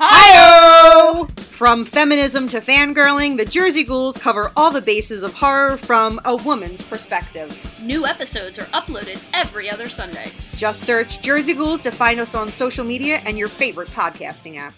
[0.00, 1.26] Hi!
[1.38, 6.36] From feminism to fangirling, the Jersey Ghouls cover all the bases of horror from a
[6.36, 7.50] woman's perspective.
[7.82, 10.30] New episodes are uploaded every other Sunday.
[10.56, 14.72] Just search Jersey Ghouls to find us on social media and your favorite podcasting app.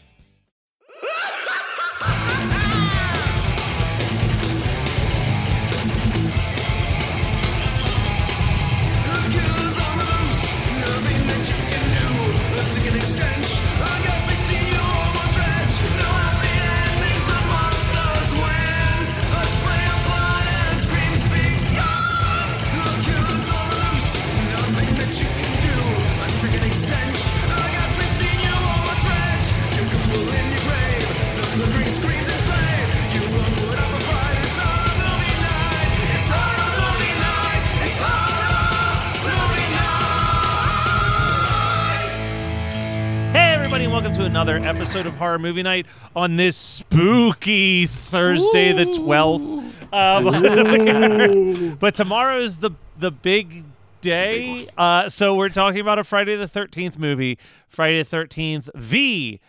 [44.40, 45.84] Another episode of Horror Movie Night
[46.16, 49.70] on this spooky Thursday, the 12th.
[49.92, 53.64] Um, but tomorrow's the, the big
[54.00, 54.66] day.
[54.78, 59.40] Uh, so we're talking about a Friday the 13th movie, Friday the 13th V,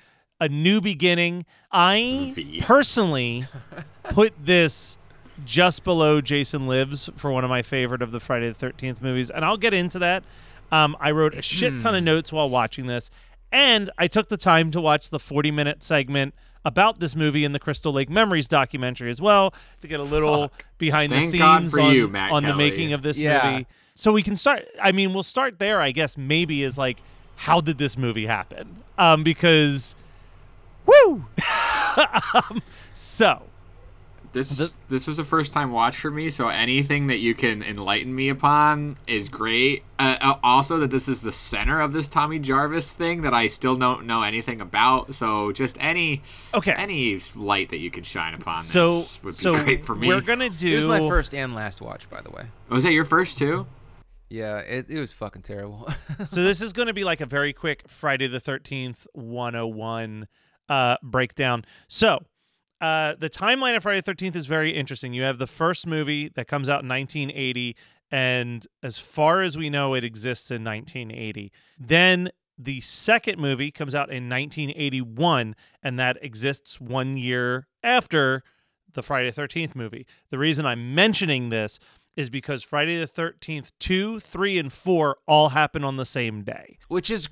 [0.41, 1.45] A New Beginning.
[1.71, 3.45] I personally
[4.09, 4.97] put this
[5.45, 9.29] just below Jason Lives for one of my favorite of the Friday the 13th movies,
[9.29, 10.25] and I'll get into that.
[10.69, 13.11] Um, I wrote a shit ton of notes while watching this,
[13.51, 17.53] and I took the time to watch the 40 minute segment about this movie in
[17.53, 21.61] the Crystal Lake Memories documentary as well to get a little behind the Thank God
[21.61, 23.51] scenes for on, you, Matt on the making of this Yeah.
[23.51, 23.67] movie.
[23.95, 24.65] So we can start.
[24.81, 25.81] I mean, we'll start there.
[25.81, 26.97] I guess maybe is like,
[27.35, 28.83] how did this movie happen?
[28.97, 29.95] Um, because,
[30.85, 31.25] woo.
[32.33, 32.61] um,
[32.93, 33.43] so
[34.33, 38.15] This this was a first time watch for me, so anything that you can enlighten
[38.15, 39.83] me upon is great.
[39.99, 43.47] Uh, uh, also, that this is the center of this Tommy Jarvis thing that I
[43.47, 45.15] still don't know anything about.
[45.15, 46.21] So, just any
[46.53, 46.71] Okay.
[46.71, 50.07] any light that you could shine upon so this would be so great for me.
[50.07, 50.71] we're gonna do.
[50.71, 52.45] It was my first and last watch, by the way.
[52.69, 53.67] Was that your first too?
[54.29, 55.89] Yeah, it, it was fucking terrible.
[56.27, 60.25] so this is going to be like a very quick Friday the 13th 101
[60.69, 61.65] uh, breakdown.
[61.89, 62.23] So
[62.81, 65.13] uh, the timeline of Friday the 13th is very interesting.
[65.13, 67.75] You have the first movie that comes out in 1980,
[68.09, 71.51] and as far as we know, it exists in 1980.
[71.79, 78.43] Then the second movie comes out in 1981, and that exists one year after
[78.93, 80.05] the Friday the 13th movie.
[80.31, 81.79] The reason I'm mentioning this
[82.15, 86.77] is because Friday the 13th 2, 3, and 4 all happen on the same day.
[86.87, 87.29] Which is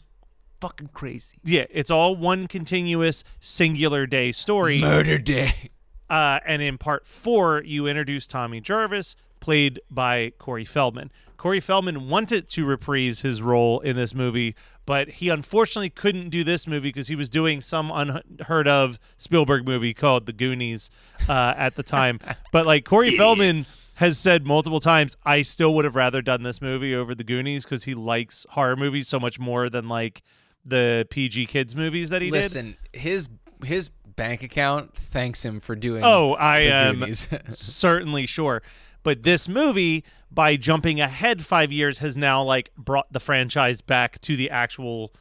[0.59, 1.37] fucking crazy.
[1.43, 4.79] Yeah, it's all one continuous singular day story.
[4.79, 5.71] Murder Day.
[6.09, 11.11] Uh, and in part four, you introduce Tommy Jarvis, played by Corey Feldman.
[11.37, 14.55] Corey Feldman wanted to reprise his role in this movie,
[14.85, 19.65] but he unfortunately couldn't do this movie because he was doing some unheard of Spielberg
[19.65, 20.89] movie called The Goonies
[21.29, 22.19] uh, at the time.
[22.51, 26.61] but like Corey Feldman has said multiple times, I still would have rather done this
[26.61, 30.21] movie over The Goonies because he likes horror movies so much more than like
[30.65, 32.37] the PG kids movies that he did.
[32.37, 33.29] Listen, his
[33.63, 36.03] his bank account thanks him for doing.
[36.03, 37.13] Oh, I am
[37.49, 38.61] certainly sure.
[39.01, 44.19] But this movie, by jumping ahead five years, has now like brought the franchise back
[44.21, 45.13] to the actual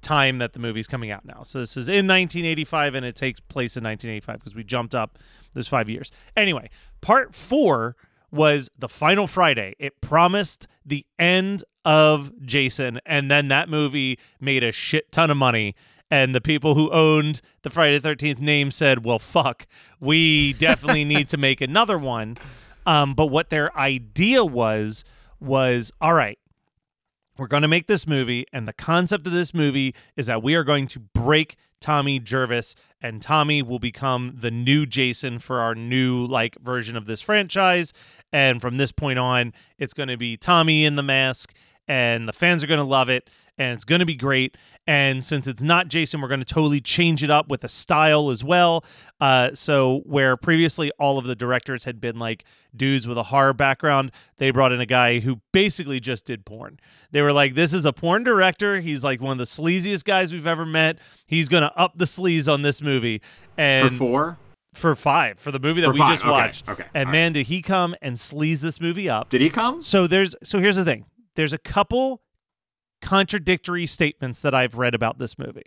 [0.00, 1.42] time that the movie's coming out now.
[1.42, 5.18] So this is in 1985, and it takes place in 1985 because we jumped up
[5.54, 6.10] those five years.
[6.36, 6.70] Anyway,
[7.00, 7.96] part four
[8.30, 9.74] was the final Friday.
[9.78, 15.38] It promised the end of Jason, and then that movie made a shit ton of
[15.38, 15.74] money.
[16.10, 19.66] And the people who owned the Friday the 13th name said, well, fuck,
[19.98, 22.36] we definitely need to make another one.
[22.84, 25.02] Um, but what their idea was,
[25.40, 26.38] was all right,
[27.38, 30.54] we're going to make this movie, and the concept of this movie is that we
[30.56, 35.74] are going to break Tommy Jarvis and Tommy will become the new Jason for our
[35.74, 37.92] new like version of this franchise.
[38.32, 41.54] And from this point on, it's going to be Tommy in the mask,
[41.88, 44.56] and the fans are going to love it, and it's going to be great.
[44.86, 48.30] And since it's not Jason, we're going to totally change it up with a style
[48.30, 48.84] as well.
[49.20, 52.44] Uh, so where previously all of the directors had been like
[52.76, 56.78] dudes with a horror background, they brought in a guy who basically just did porn.
[57.10, 58.80] They were like, "This is a porn director.
[58.80, 60.98] He's like one of the sleaziest guys we've ever met.
[61.26, 63.20] He's going to up the sleaze on this movie."
[63.56, 64.38] And For four?
[64.74, 66.68] for five for the movie that For we five, just okay, watched.
[66.68, 69.28] okay, And all man, did he come and sleaze this movie up?
[69.28, 69.82] Did he come?
[69.82, 71.04] So there's so here's the thing.
[71.38, 72.20] There's a couple
[73.00, 75.66] contradictory statements that I've read about this movie.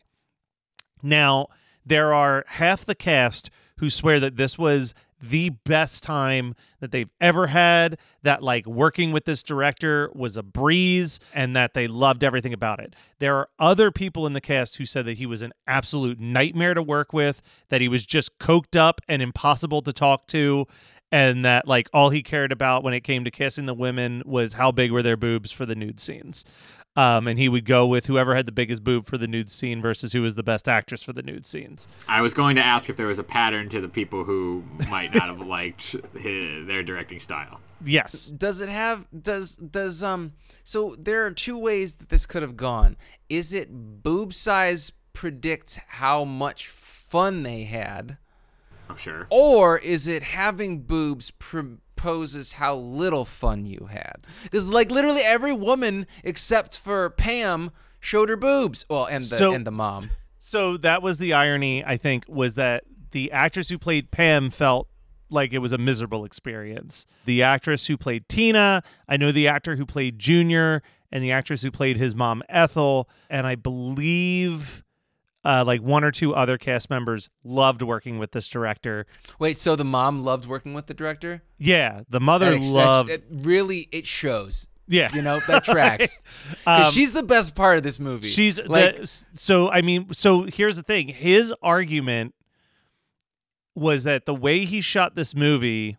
[1.02, 1.48] Now,
[1.86, 7.10] there are half the cast who swear that this was the best time that they've
[7.22, 12.26] ever had, that like working with this director was a breeze and that they loved
[12.26, 12.94] everything about it.
[13.20, 16.74] There are other people in the cast who said that he was an absolute nightmare
[16.74, 20.68] to work with, that he was just coked up and impossible to talk to
[21.12, 24.54] and that like all he cared about when it came to kissing the women was
[24.54, 26.46] how big were their boobs for the nude scenes.
[26.98, 29.82] Um, and he would go with whoever had the biggest boob for the nude scene
[29.82, 31.88] versus who was the best actress for the nude scenes.
[32.08, 35.14] I was going to ask if there was a pattern to the people who might
[35.14, 37.62] not have liked his, their directing style.
[37.84, 38.26] Yes.
[38.26, 42.58] Does it have does does um so there are two ways that this could have
[42.58, 42.98] gone.
[43.30, 48.18] Is it boob size predicts how much fun they had
[48.92, 49.28] I'm sure.
[49.30, 54.26] or is it having boobs proposes how little fun you had?
[54.52, 58.86] Cuz like literally every woman except for Pam showed her boobs.
[58.90, 60.10] Well, and the So- and the mom.
[60.40, 64.88] So that was the irony, I think, was that the actress who played Pam felt
[65.30, 67.06] like it was a miserable experience.
[67.26, 71.62] The actress who played Tina, I know the actor who played Junior, and the actress
[71.62, 74.84] who played his mom Ethel, and I believe
[75.44, 79.06] uh, like one or two other cast members loved working with this director.
[79.40, 81.42] Wait, so the mom loved working with the director?
[81.58, 83.10] Yeah, the mother That loved.
[83.10, 84.68] It really it shows.
[84.88, 86.22] yeah, You know, that tracks.
[86.68, 88.28] Um, she's the best part of this movie.
[88.28, 91.08] She's like the, so I mean so here's the thing.
[91.08, 92.36] His argument
[93.74, 95.98] was that the way he shot this movie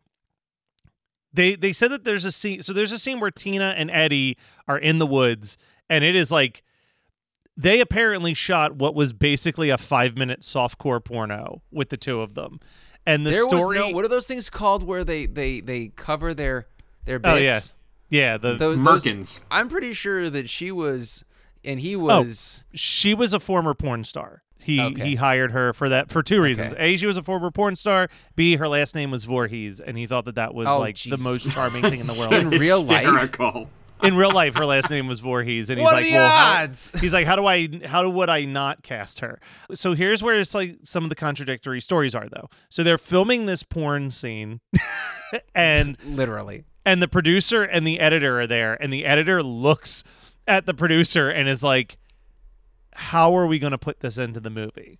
[1.32, 4.36] they they said that there's a scene so there's a scene where Tina and Eddie
[4.68, 5.56] are in the woods
[5.88, 6.62] and it is like
[7.56, 12.34] they apparently shot what was basically a 5 minute softcore porno with the two of
[12.34, 12.60] them.
[13.04, 15.88] And the there story was no what are those things called where they they they
[15.96, 16.66] cover their
[17.04, 17.34] their oh, bits?
[17.34, 17.60] Oh yeah.
[18.08, 19.40] Yeah, the Those, those- Merkins.
[19.50, 21.24] I'm pretty sure that she was
[21.64, 21.98] and he Oh.
[22.22, 24.42] was she was a former porn star.
[24.58, 25.04] He Okay.
[25.04, 26.74] he hired her for that for two reasons.
[26.78, 28.08] A, she was a former porn star.
[28.36, 31.18] B, her last name was Voorhees, and he thought that that was Oh, like the
[31.18, 32.32] most charming thing in the world.
[32.52, 33.36] In real life?
[34.02, 36.62] In real life, her last name was Voorhees, and he's What like, the "Well, how-"
[36.62, 36.90] odds?
[37.00, 39.40] he's like, how do I how would I not cast her?"
[39.74, 42.48] So here's where it's like some of the contradictory stories are, though.
[42.68, 44.60] So they're filming this porn scene,
[45.54, 46.64] and literally.
[46.84, 50.02] and the producer and the editor are there and the editor looks
[50.48, 51.96] at the producer and is like
[52.94, 54.98] how are we going to put this into the movie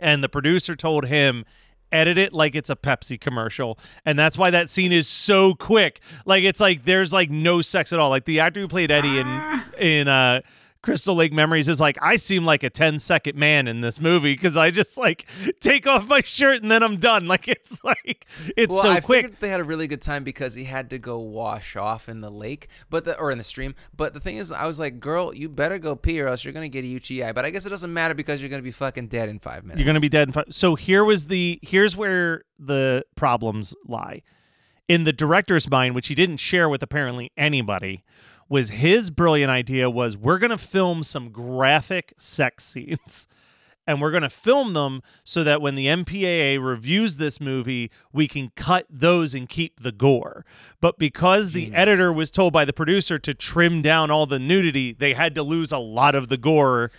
[0.00, 1.44] and the producer told him
[1.92, 3.78] edit it like it's a Pepsi commercial.
[4.04, 6.00] And that's why that scene is so quick.
[6.24, 8.10] Like it's like there's like no sex at all.
[8.10, 10.40] Like the actor who played Eddie in in uh
[10.82, 14.32] Crystal Lake Memories is like I seem like a 10 second man in this movie
[14.32, 15.26] because I just like
[15.60, 18.26] take off my shirt and then I'm done like it's like
[18.56, 20.90] it's Well, so I quick figured they had a really good time because he had
[20.90, 23.74] to go wash off in the lake, but the or in the stream.
[23.94, 26.54] But the thing is, I was like, "Girl, you better go pee, or else you're
[26.54, 29.08] gonna get a UTI." But I guess it doesn't matter because you're gonna be fucking
[29.08, 29.78] dead in five minutes.
[29.78, 30.46] You're going to be dead in five.
[30.50, 34.22] So here was the here's where the problems lie.
[34.88, 38.04] In the director's mind, which he didn't share with apparently anybody,
[38.50, 43.26] was his brilliant idea was we're going to film some graphic sex scenes.
[43.86, 48.28] And we're going to film them so that when the MPAA reviews this movie, we
[48.28, 50.44] can cut those and keep the gore.
[50.80, 54.92] But because the editor was told by the producer to trim down all the nudity,
[54.92, 56.92] they had to lose a lot of the gore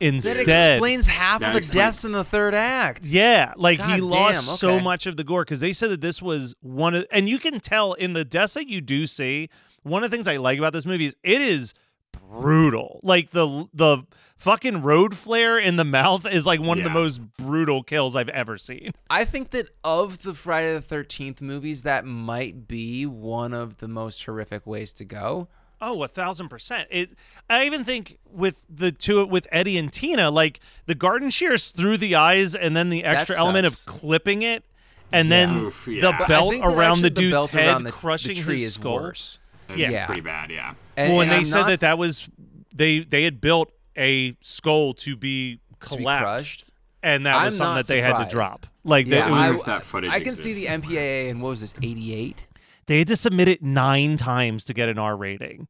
[0.00, 0.70] That instead.
[0.74, 3.04] explains half That of the explains- deaths in the third act.
[3.04, 6.00] Yeah, like God he damn, lost so much of the gore because they said that
[6.00, 9.50] this was one of, and you can tell in the deaths that you do see.
[9.84, 11.74] One of the things I like about this movie is it is
[12.12, 13.00] brutal.
[13.02, 14.04] Like the the
[14.36, 18.28] fucking road flare in the mouth is like one of the most brutal kills I've
[18.28, 18.92] ever seen.
[19.10, 23.88] I think that of the Friday the Thirteenth movies, that might be one of the
[23.88, 25.48] most horrific ways to go.
[25.80, 26.88] Oh, a thousand percent.
[26.90, 27.10] It.
[27.50, 31.98] I even think with the two with Eddie and Tina, like the garden shears through
[31.98, 34.64] the eyes, and then the extra element of clipping it,
[35.12, 36.12] and then Oof, the yeah.
[36.18, 38.74] But I belt around the dude's belt head around the, crushing the tree his is
[38.74, 38.94] skull.
[38.94, 39.38] worse.
[39.68, 40.06] That's Yeah.
[40.06, 40.74] pretty bad, yeah.
[40.96, 42.28] And, well, and, they I'm said not- that that was
[42.74, 46.70] they they had built a skull to be collapsed crushed?
[47.02, 48.66] and that was I'm something that they had to drop.
[48.84, 50.86] Like Yeah, that, was, wonder if that I, footage I can see the exists.
[50.88, 52.42] MPAA and what was this, 88?
[52.86, 55.68] they had to submit it nine times to get an R rating.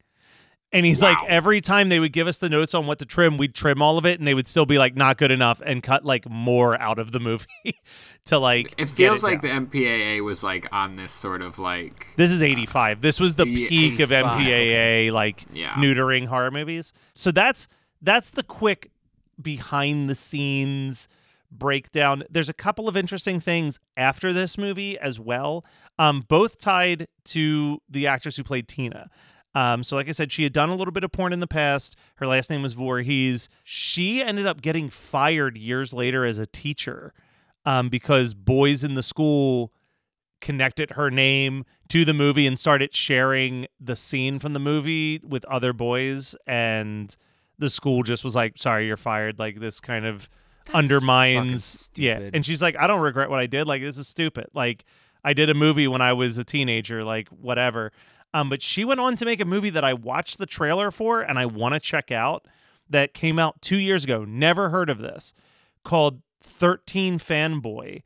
[0.74, 3.38] And he's like, every time they would give us the notes on what to trim,
[3.38, 5.82] we'd trim all of it, and they would still be like, not good enough, and
[5.82, 7.46] cut like more out of the movie
[8.26, 8.74] to like.
[8.76, 9.68] It feels like down.
[9.70, 13.00] the MPAA was like on this sort of like This is 85.
[13.02, 15.74] This was the Yeah, peak of 85, MPAA like Yeah.
[15.74, 16.92] neutering horror movies.
[17.14, 17.68] So that's
[18.02, 18.90] that's the quick
[19.40, 21.08] behind the scenes
[21.50, 22.24] breakdown.
[22.28, 25.64] There's a couple of interesting things after this movie as well.
[25.98, 29.08] Um both tied to the actress who played Tina.
[29.54, 31.46] Um, so like I said, she had done a little bit of porn in the
[31.46, 31.96] past.
[32.16, 33.48] Her last name was Voorhees.
[33.62, 37.12] She ended up getting fired years later as a teacher
[37.64, 39.72] um, because boys in the school
[40.40, 45.44] connected her name to the movie and started sharing the scene from the movie with
[45.46, 46.34] other boys.
[46.46, 47.16] And
[47.58, 49.38] the school just was like sorry you're fired.
[49.38, 50.28] Like this kind of
[50.72, 52.30] undermines yeah.
[52.32, 53.66] and she's like i don't regret what i did.
[53.66, 54.46] Like this is stupid.
[54.54, 54.84] Like
[55.22, 57.04] i did a movie when i was a teenager.
[57.04, 57.92] Like whatever
[58.34, 61.22] um but she went on to make a movie that i watched the trailer for
[61.22, 62.46] and i want to check out
[62.90, 65.32] that came out two years ago never heard of this
[65.84, 68.02] called 13 fanboy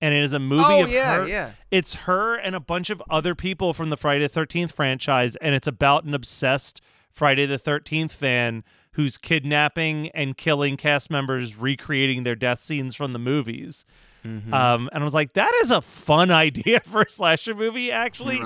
[0.00, 1.50] and it is a movie Oh, of yeah, her yeah.
[1.70, 5.54] it's her and a bunch of other people from the Friday the 13th franchise, and
[5.54, 12.24] it's about an obsessed Friday the 13th fan who's kidnapping and killing cast members, recreating
[12.24, 13.86] their death scenes from the movies.
[14.22, 14.52] Mm-hmm.
[14.52, 18.42] Um, and I was like, that is a fun idea for a slasher movie, actually.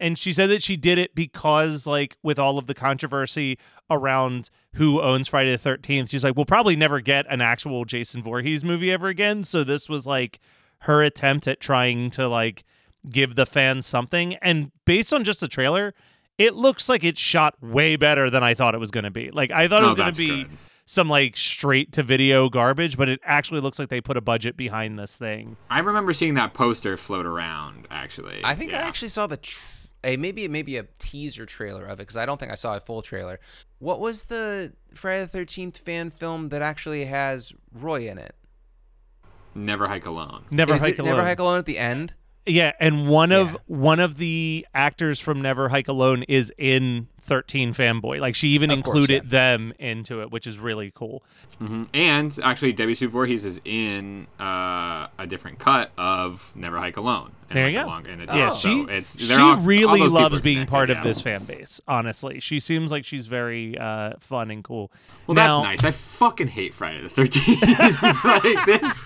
[0.00, 0.06] Right.
[0.06, 3.58] And she said that she did it because, like, with all of the controversy
[3.90, 8.22] around who owns Friday the 13th, she's like, we'll probably never get an actual Jason
[8.22, 9.44] Voorhees movie ever again.
[9.44, 10.40] So this was like
[10.80, 12.64] her attempt at trying to, like,
[13.10, 14.34] give the fans something.
[14.36, 15.94] And based on just the trailer,
[16.38, 19.30] it looks like it's shot way better than I thought it was going to be.
[19.30, 20.50] Like, I thought it Oh, was going to be good.
[20.86, 24.56] some, like, straight to video garbage, but it actually looks like they put a budget
[24.56, 25.56] behind this thing.
[25.68, 27.86] I remember seeing that poster float around.
[27.90, 29.60] Actually, I think I actually saw the tr-
[30.04, 32.80] a maybe maybe a teaser trailer of it because I don't think I saw a
[32.80, 33.40] full trailer.
[33.78, 38.34] What was the Friday the Thirteenth fan film that actually has Roy in it?
[39.54, 40.44] Never hike alone.
[40.50, 41.16] Never Is Hike it Alone.
[41.16, 42.14] Never Hike Alone at the end?
[42.46, 43.56] Yeah, and one of Yeah.
[43.66, 48.18] one of the actors from Never Hike Alone is in 13 Fanboy.
[48.18, 49.30] Like she even Of course, included yeah.
[49.30, 51.22] them into it, which is really cool.
[51.58, 56.96] hmm And actually, Debbie Sue Voorhees is in uh, a different cut of Never Hike
[56.96, 57.32] Alone.
[57.50, 57.88] and There you a go.
[57.88, 58.54] long- and it- Yeah, Oh.
[58.54, 61.04] so she it's, she all- all really people loves being part of yeah.
[61.04, 61.80] this fan base.
[61.86, 64.90] Honestly, she seems like she's very uh, fun and cool.
[65.26, 65.84] Well, Now- that's nice.
[65.84, 67.62] I fucking hate Friday the Thirteenth.
[68.24, 69.04] like this,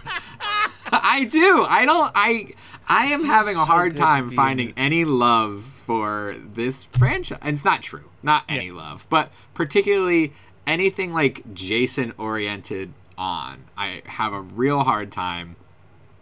[0.93, 1.67] I do.
[1.69, 2.13] I don't.
[2.15, 2.55] I
[2.89, 7.39] I am having a hard good time finding any love for this franchise.
[7.43, 8.11] And it's not true.
[8.23, 10.33] Not any love, but particularly
[10.67, 13.65] anything like Jason oriented on.
[13.77, 15.57] I have a real hard time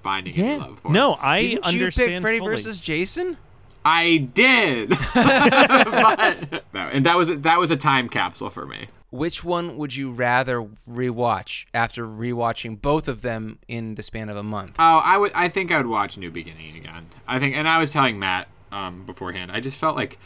[0.02, 0.90] finding any love for.
[0.90, 2.50] No, I Didn't you understand pick Freddy fully.
[2.50, 3.36] versus Jason?
[3.84, 4.90] I did.
[5.14, 8.86] but, no, and that was that was a time capsule for me.
[9.12, 14.38] Which one would you rather rewatch after rewatching both of them in the span of
[14.38, 14.76] a month?
[14.78, 15.32] Oh, I would.
[15.34, 17.08] I think I would watch New Beginning again.
[17.28, 19.52] I think, and I was telling Matt um, beforehand.
[19.52, 20.18] I just felt like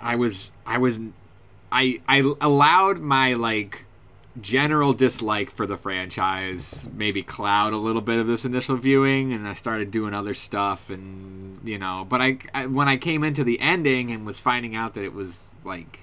[0.00, 0.50] I was.
[0.64, 0.98] I was.
[1.70, 3.84] I I allowed my like
[4.40, 9.46] general dislike for the franchise maybe cloud a little bit of this initial viewing and
[9.46, 13.44] I started doing other stuff and you know but I, I when I came into
[13.44, 16.00] the ending and was finding out that it was like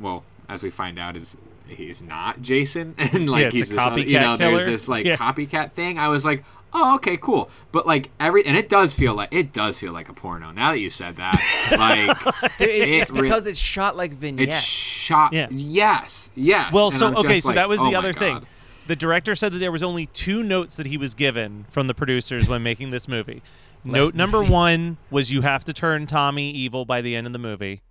[0.00, 3.68] well as we find out is he's not Jason and like Yeah, it's a he's
[3.70, 4.70] this other, you copycat know there's killer.
[4.70, 5.16] this like Yeah.
[5.16, 6.42] copycat thing I was like
[6.72, 10.08] oh okay cool but like every and it does feel like it does feel like
[10.08, 11.34] a porno now that you said that
[11.78, 14.60] like It- it's it re- because it's shot like it's vignettes.
[14.60, 15.48] shot Yeah.
[15.50, 17.98] yes yes Well, And so I'm okay, just so like, that was oh the my
[17.98, 18.44] other thing.
[18.86, 21.94] The director said that there was only two notes that he was given from the
[21.94, 23.40] producers when making this movie.
[23.84, 27.38] Note number one was you have to turn Tommy evil by the end of the
[27.38, 27.82] movie,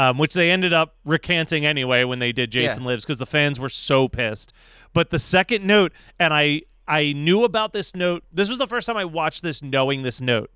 [0.00, 2.88] um, which they ended up recanting anyway when they did Jason Yeah.
[2.88, 4.52] Lives because the fans were so pissed.
[4.94, 8.24] But the second note, and I I knew about this note.
[8.32, 10.50] This was the first time I watched this knowing this note.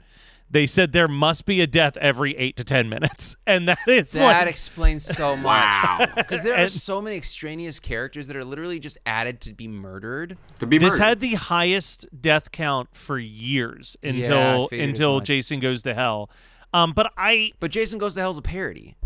[0.51, 4.13] They said there must be a death every eight to ten minutes, and that is
[4.13, 5.45] That like explains so much.
[5.45, 6.07] Wow.
[6.17, 10.37] Because there are so many extraneous characters that are literally just added to be murdered.
[10.61, 11.03] to be this murdered.
[11.03, 15.21] had the highest death count for years until figured as until.
[15.21, 16.31] Jason goes to hell.
[16.73, 18.97] Um, but I, But Jason Goes to Hell's a parody.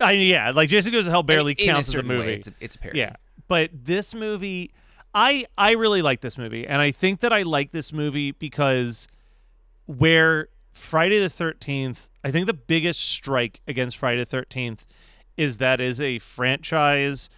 [0.00, 2.16] I yeah, like Jason Goes to Hell barely In- in counts as a certain way,
[2.18, 2.32] movie.
[2.32, 2.98] it's, a, it's a parody.
[3.00, 3.16] yeah,
[3.48, 4.72] but this movie,
[5.14, 9.08] I I really like this movie, and I think that I like this movie because
[9.86, 14.86] where Friday the Thirteenth, I think the biggest strike against Friday the Thirteenth
[15.36, 17.28] is that is a franchise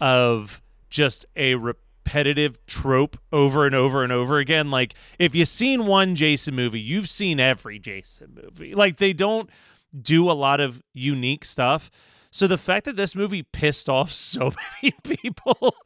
[0.00, 4.70] of just a repetitive trope over and over and over again.
[4.70, 8.74] Like if you've seen one Jason movie, you've seen every Jason movie.
[8.74, 9.48] Like they don't
[10.00, 11.90] do a lot of unique stuff.
[12.30, 15.76] So the fact that this movie pissed off so many people,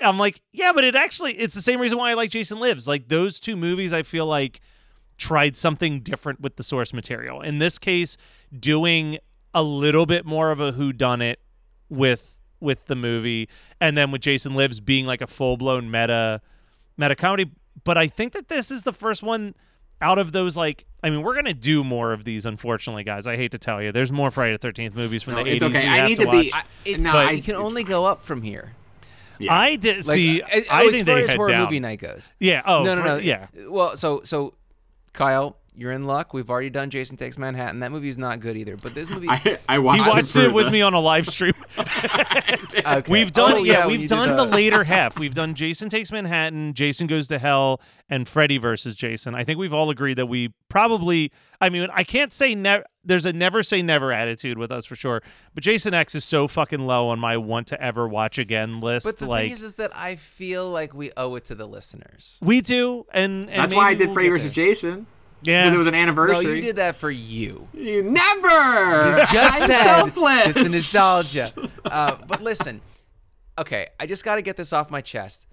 [0.00, 2.86] I'm like, yeah, but it actually it's the same reason why I like Jason Lives.
[2.88, 4.60] Like those two movies I feel like
[5.18, 7.42] tried something different with the source material.
[7.42, 8.16] In this case,
[8.58, 9.18] doing
[9.54, 11.40] a little bit more of a who done it
[11.88, 13.48] with with the movie
[13.80, 16.40] and then with Jason Lives being like a full-blown meta
[16.96, 17.50] meta comedy,
[17.84, 19.54] but I think that this is the first one
[20.00, 23.26] out of those like I mean, we're gonna do more of these, unfortunately, guys.
[23.26, 25.62] I hate to tell you, there's more Friday the Thirteenth movies from No, the it's
[25.62, 25.76] eighties.
[25.76, 25.86] okay.
[25.86, 26.50] we I have need to, to be- watch.
[26.52, 28.74] I, it's, No, but I- it can only go up from here.
[29.38, 29.54] Yeah.
[29.54, 30.42] I did Like, see.
[30.42, 31.64] as, I as think far they as head horror down.
[31.64, 32.30] movie night goes.
[32.38, 32.60] Yeah.
[32.66, 33.16] Oh no, no, for- no.
[33.16, 33.46] Yeah.
[33.66, 34.52] Well, so so,
[35.14, 36.34] Kyle, you're in luck.
[36.34, 37.80] We've already done Jason Takes Manhattan.
[37.80, 38.76] That movie's not good either.
[38.76, 41.00] But this movie, I, I watched, He watched for it with the- me on a
[41.00, 41.54] live stream.
[41.78, 43.02] okay.
[43.10, 45.18] We've done, Oh, yeah, when we've you did done the later half.
[45.18, 49.34] We've done Jason Takes Manhattan, Jason Goes to Hell, and Freddy versus Jason.
[49.34, 51.32] I think we've all agreed that we probably.
[51.60, 52.84] I mean, I can't say never.
[53.04, 55.22] There's a never say never attitude with us for sure.
[55.54, 59.06] But Jason X is so fucking low on my want to ever watch again list.
[59.06, 61.66] But the like thing is, is that I feel like we owe it to the
[61.66, 62.38] listeners.
[62.42, 64.66] we do, and, and That's why I did we'll Freddy get versus there.
[64.66, 65.06] Jason.
[65.42, 66.56] Yeah, Because it was an No, anniversary.
[66.56, 67.68] you did that for you.
[67.72, 69.18] You never.
[69.32, 70.46] Just I'm said selfless.
[70.48, 71.70] it's the nostalgia.
[71.84, 72.80] Uh, but listen,
[73.58, 75.46] okay, I just got to get this off my chest.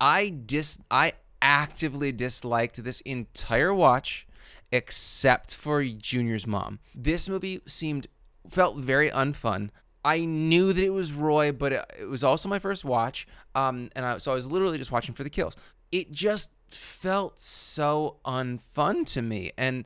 [0.00, 1.12] I dis, I
[1.42, 4.26] actively disliked this entire watch,
[4.72, 6.78] except for Junior's mom.
[6.94, 8.06] This movie seemed
[8.48, 9.70] felt very unfun.
[10.02, 13.90] I knew that it was Roy, but it, it was also my first watch, um,
[13.94, 15.56] and I, so I was literally just watching for the kills.
[15.92, 19.84] It just felt so unfun to me, and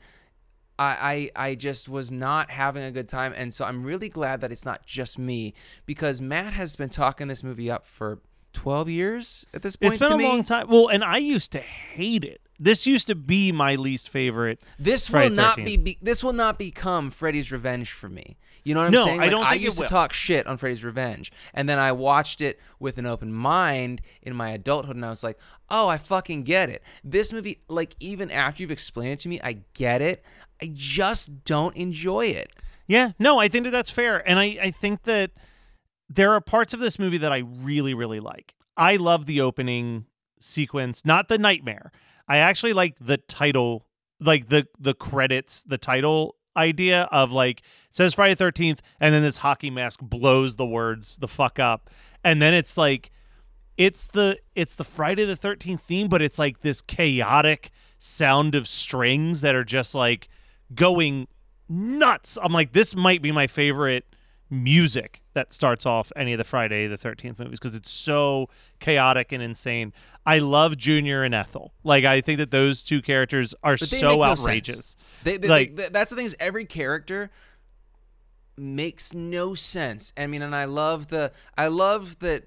[0.78, 4.40] I, I I just was not having a good time, and so I'm really glad
[4.40, 5.54] that it's not just me
[5.87, 8.20] because Matt has been talking this movie up for
[8.52, 9.94] 12 years at this point.
[9.94, 10.25] it's been to a me.
[10.25, 10.68] long time.
[10.68, 12.40] Well, and I used to hate it.
[12.58, 14.62] This used to be my least favorite.
[14.78, 15.64] This Friday will not 13th.
[15.64, 18.36] be, be this will not become Freddy's Revenge for me.
[18.64, 19.20] You know what I'm No, saying?
[19.20, 22.58] I don't I used to talk shit on Freddy's Revenge, and then I watched it
[22.80, 26.70] with an open mind in my adulthood, and I was like, "Oh, I fucking get
[26.70, 30.24] it." This movie, like, even after you've explained it to me, I get it.
[30.62, 32.50] I just don't enjoy it.
[32.86, 35.32] Yeah, no, I think that that's fair, and I I think that
[36.08, 38.54] there are parts of this movie that I really really like.
[38.76, 40.06] I love the opening
[40.40, 41.92] sequence, not the nightmare.
[42.28, 43.86] I actually like the title,
[44.20, 49.38] like the the credits, the title idea of like says Friday Thirteenth, and then this
[49.38, 51.90] hockey mask blows the words the fuck up,
[52.23, 53.10] and then it's like
[53.76, 58.69] it's the it's the Friday the 13th theme but it's like this chaotic sound of
[58.69, 60.28] strings that are just like
[60.75, 61.26] going
[61.69, 62.38] nuts.
[62.43, 64.04] I'm like this might be my favorite
[64.62, 68.49] music that starts off any of the Friday the 13th movies because it's so
[68.80, 69.93] chaotic and insane.
[70.25, 71.73] I love Junior and Ethel.
[71.82, 74.97] Like I think that those two characters are so no outrageous.
[75.25, 77.30] They, they, Like- they- that's the thing is every character
[78.56, 80.12] makes no sense.
[80.17, 82.45] I mean, and I love the I love that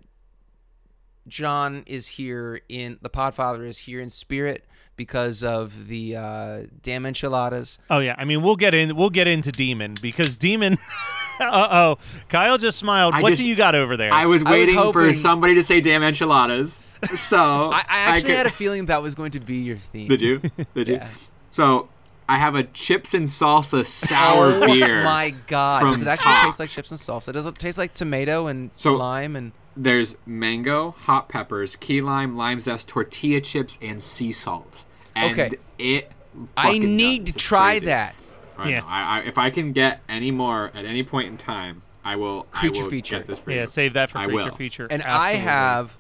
[1.28, 4.66] John is here in the Podfather is here in spirit
[4.96, 7.78] because of the uh, damn enchiladas.
[7.90, 10.78] Oh yeah, I mean we'll get in we'll get into Demon because Demon
[11.40, 11.98] Uh oh.
[12.30, 13.14] Kyle just smiled.
[13.14, 14.12] I what just- do you got over there?
[14.14, 16.82] I was I was waiting for somebody to say "damn enchiladas."
[17.16, 17.38] So
[17.74, 20.08] I, I actually could- had a feeling that was going to be your theme.
[20.08, 20.42] Did you?
[20.74, 20.96] Did you?
[20.96, 21.10] Yeah.
[21.52, 21.90] So
[22.30, 25.04] I have a chips and salsa sour oh beer.
[25.04, 25.84] my god!
[25.84, 27.32] Does it actually taste like chips and salsa?
[27.34, 29.52] Does it taste like tomato and So- lime and?
[29.80, 34.84] There's mango, hot peppers, key lime, lime zest, tortilla chips, and sea salt.
[35.16, 35.56] And Okay.
[35.78, 36.12] it.
[36.58, 37.86] I need to try crazy.
[37.86, 38.16] that.
[38.58, 38.80] I Yeah.
[38.82, 38.86] know.
[38.88, 42.44] I, I, if I can get any more at any point in time, I will.
[42.44, 43.18] Creature I will feature.
[43.20, 43.68] Get this for yeah, you.
[43.68, 44.56] save that for I creature will.
[44.56, 44.88] feature.
[44.90, 45.96] And I have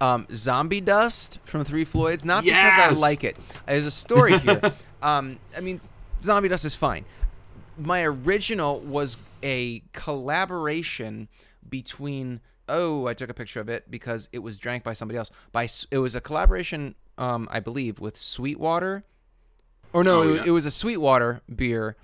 [0.00, 3.36] um, Zombie Dust from Three Floyds, not because I like it.
[3.66, 4.60] There's a story here.
[5.02, 5.80] um, I mean,
[6.22, 7.04] Zombie Dust is fine.
[7.78, 11.28] My original was a collaboration
[11.68, 12.40] between.
[12.68, 15.30] Oh, I took a picture of it because it was drank by somebody else.
[15.50, 19.04] By it was a collaboration, um, I believe, with Sweetwater.
[19.92, 20.44] Or no, Oh, it, yeah.
[20.46, 21.96] it was a Sweetwater beer,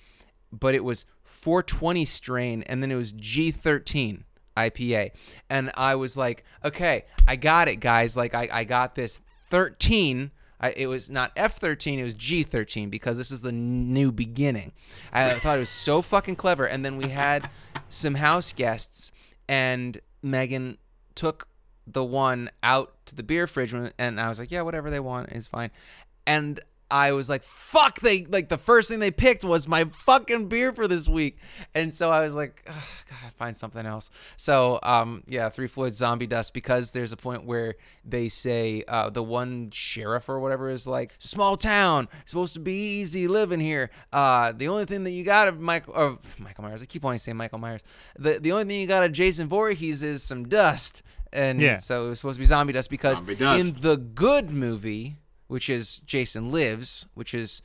[0.52, 4.24] but it was 420 strain, and then it was G13
[4.56, 5.10] IPA.
[5.48, 8.16] And I was like, okay, I got it, guys.
[8.16, 9.20] Like, I, I got this
[9.50, 10.30] 13.
[10.60, 14.72] I, it was not F13, it was G13 because this is the new beginning.
[15.12, 16.66] I thought it was so fucking clever.
[16.66, 17.48] And then we had
[17.88, 19.12] some house guests,
[19.48, 20.78] and Megan
[21.14, 21.46] took
[21.86, 25.30] the one out to the beer fridge, and I was like, yeah, whatever they want
[25.32, 25.70] is fine.
[26.26, 30.48] And I was like, fuck, they like the first thing they picked was my fucking
[30.48, 31.36] beer for this week.
[31.74, 32.74] And so I was like, "Ugh,
[33.10, 34.08] God, find something else.
[34.38, 37.74] So um yeah, Three Floyd Zombie Dust because there's a point where
[38.06, 43.00] they say uh the one sheriff or whatever is like, small town, supposed to be
[43.00, 43.90] easy living here.
[44.10, 47.18] Uh the only thing that you got of Michael or Michael Myers, I keep wanting
[47.18, 47.82] to say Michael Myers.
[48.18, 51.02] The the only thing you got of Jason Voorhees is some dust.
[51.34, 51.76] And Yeah.
[51.76, 53.60] so it was supposed to be zombie dust because Zombie dust.
[53.60, 57.62] in the good movie, which is Jason Lives, which is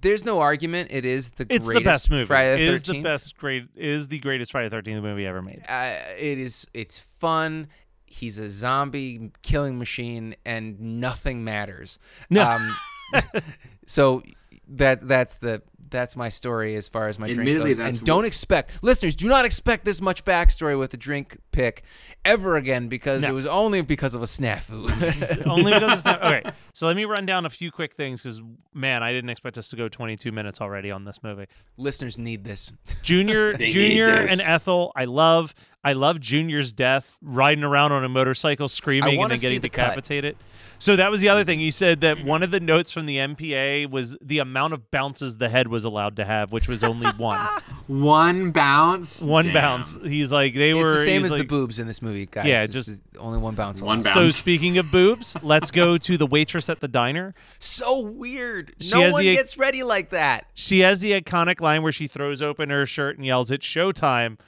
[0.00, 0.90] there's no argument.
[0.90, 2.24] It is the It's greatest the best movie.
[2.26, 5.62] Friday the is the best great is the greatest Friday Thirteenth movie ever made.
[5.68, 6.66] Uh, it is.
[6.74, 7.68] It's fun.
[8.04, 11.98] He's a zombie killing machine, and nothing matters.
[12.30, 12.48] No.
[12.48, 13.22] Um,
[13.86, 14.22] so
[14.68, 15.62] that that's the
[15.94, 17.76] that's my story as far as my drink goes.
[17.76, 21.38] that's And don't wh- expect listeners do not expect this much backstory with the drink
[21.52, 21.84] pick
[22.24, 23.28] ever again because No.
[23.28, 24.90] it was only because of a snafu.
[25.46, 26.50] Only because it's not okay.
[26.72, 29.68] So let me run down a few quick things because man, I didn't expect us
[29.70, 31.46] to go 22 minutes already on this movie.
[31.76, 32.72] listeners need this.
[33.02, 34.32] Junior, Junior, this.
[34.32, 34.92] and Ethel.
[34.96, 35.54] I love.
[35.84, 39.68] I love Junior's death, riding around on a motorcycle, screaming, and then getting see the
[39.68, 39.88] cut.
[39.88, 40.36] decapitated.
[40.78, 41.46] So that was the other mm-hmm.
[41.46, 41.58] thing.
[41.60, 42.26] He said that mm-hmm.
[42.26, 45.84] one of the notes from the MPA was the amount of bounces the head was
[45.84, 47.40] allowed to have, which was only one.
[47.86, 49.20] One bounce.
[49.20, 49.52] one Damn.
[49.52, 49.98] bounce.
[50.02, 52.46] He's like they It's were the same he's as the boobs in this movie, guys.
[52.46, 53.82] Yeah, This just- only one bounce.
[53.82, 54.04] One allowed.
[54.04, 54.14] bounce.
[54.14, 57.34] So speaking of boobs, let's go to the waitress at the diner.
[57.58, 58.74] So weird.
[58.80, 60.46] She no has one the- gets ready like that.
[60.54, 64.38] She has the iconic line where she throws open her shirt and yells, "It's showtime!"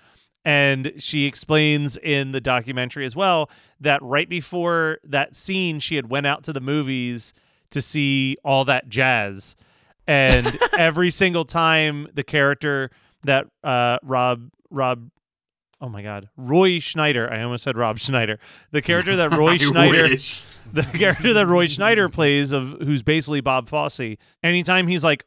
[0.46, 6.08] And she explains in the documentary as well that right before that scene, she had
[6.08, 7.34] went out to the movies
[7.70, 9.56] to see all that jazz,
[10.06, 12.90] and every single time the character
[13.24, 15.10] that uh, Rob Rob.
[15.80, 17.30] Oh my God, Roy Schneider!
[17.30, 18.38] I almost said Rob Schneider.
[18.70, 20.42] The character that Roy Schneider, wish.
[20.72, 24.16] the character that Roy Schneider plays of who's basically Bob Fosse.
[24.44, 25.26] Anytime he's like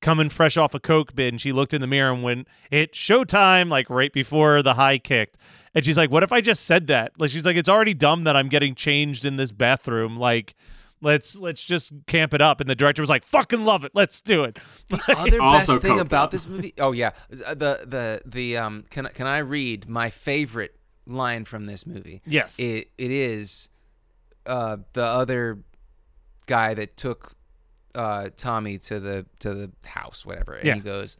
[0.00, 3.68] coming fresh off a coke bin, she looked in the mirror and went, "It's showtime!"
[3.68, 5.36] Like right before the high kicked,
[5.74, 8.24] and she's like, "What if I just said that?" Like she's like, "It's already dumb
[8.24, 10.54] that I'm getting changed in this bathroom." Like.
[11.02, 14.20] Let's let's just camp it up, and the director was like, "Fucking love it, let's
[14.20, 14.58] do it."
[15.08, 16.30] Other best thing about up.
[16.30, 16.74] this movie.
[16.76, 18.84] Oh yeah, the the the um.
[18.90, 22.20] Can can I read my favorite line from this movie?
[22.26, 23.70] yes, It it is,
[24.44, 25.60] uh, the other
[26.44, 27.32] guy that took,
[27.94, 30.74] uh, Tommy to the to the house, whatever, and Yeah.
[30.74, 31.16] he goes,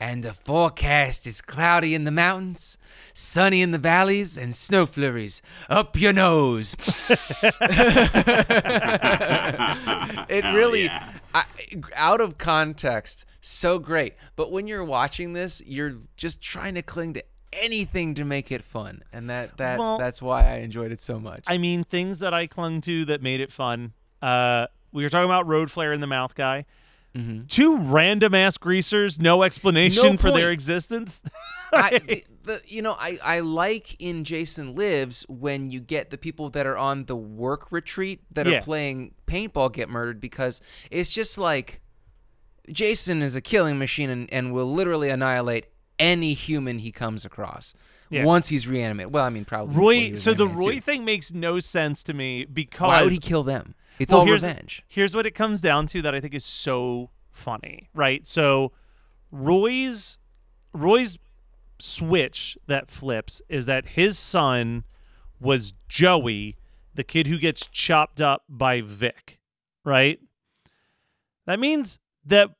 [0.00, 2.78] and the forecast is cloudy in the mountains,
[3.14, 6.74] sunny in the valleys, and snow flurries up your nose.
[10.28, 11.12] it Hell really, yeah.
[11.34, 11.44] I,
[11.94, 14.14] out of context, so great.
[14.36, 18.64] But when you're watching this, you're just trying to cling to anything to make it
[18.64, 21.44] fun, and that that Well- that's why I enjoyed it so much.
[21.46, 23.92] I mean, things that I clung to that made it fun.
[24.20, 26.64] Uh, we were talking about road flare in the mouth guy.
[27.16, 27.46] Mhm.
[27.48, 31.22] Two random ass greasers, no explanation No for their existence.
[31.74, 36.48] I, the, you know, I, I like in Jason Lives when you get the people
[36.50, 38.58] that are on the work retreat that Yeah.
[38.58, 41.80] are playing paintball get murdered because it's just like
[42.70, 45.66] Jason is a killing machine and, and will literally annihilate
[45.98, 47.74] any human he comes across
[48.12, 48.24] Yeah.
[48.24, 49.12] once he's reanimated.
[49.12, 49.74] Well, I mean, probably.
[50.10, 50.14] Roy.
[50.14, 50.80] So the Roy too.
[50.82, 53.74] thing makes no sense to me because Why would he kill them?
[53.98, 54.82] It's Well, all here's, revenge.
[54.88, 58.26] Here's what it comes down to that I think is so funny, right?
[58.26, 58.72] So
[59.30, 60.18] Roy's
[60.72, 61.18] Roy's
[61.78, 64.84] switch that flips is that his son
[65.40, 66.56] was Joey,
[66.94, 69.40] the kid who gets chopped up by Vic,
[69.84, 70.20] right?
[71.46, 72.50] That means that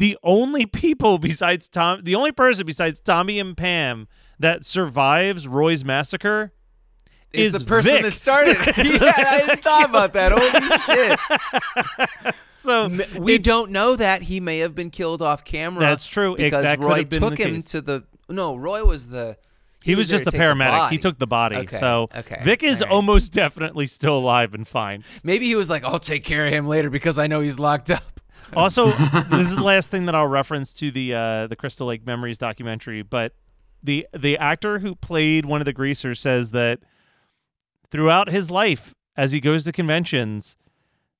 [0.00, 4.08] the only people besides Tom, the only person besides Tommy and Pam
[4.38, 6.52] that survives Roy's massacre
[7.32, 8.02] Is is the person Vic.
[8.04, 8.56] that started?
[8.60, 8.76] it.
[9.02, 10.32] yeah, I didn't thought about that.
[10.32, 12.34] Holy shit!
[12.48, 12.88] so
[13.20, 15.80] We it- don't know that he may have been killed off camera.
[15.80, 16.34] That's true.
[16.34, 17.64] It- because that Roy been took him case.
[17.66, 18.04] to the.
[18.28, 19.36] No, Roy was the.
[19.82, 20.70] He, was, there just the paramedic.
[20.70, 20.94] body.
[20.96, 21.56] he took the body.
[21.56, 22.90] Okay, So okay, Vic is right.
[22.90, 25.04] almost definitely still alive and fine.
[25.22, 27.90] Maybe he was like, "I'll take care of him later because I know he's locked
[27.90, 28.19] up."
[28.56, 28.90] Also,
[29.30, 32.36] this is the last thing that I'll reference to the uh, the Crystal Lake Memories
[32.36, 33.02] documentary.
[33.02, 33.32] But
[33.82, 36.80] the the actor who played one of the greasers says that
[37.90, 40.56] throughout his life, as he goes to conventions,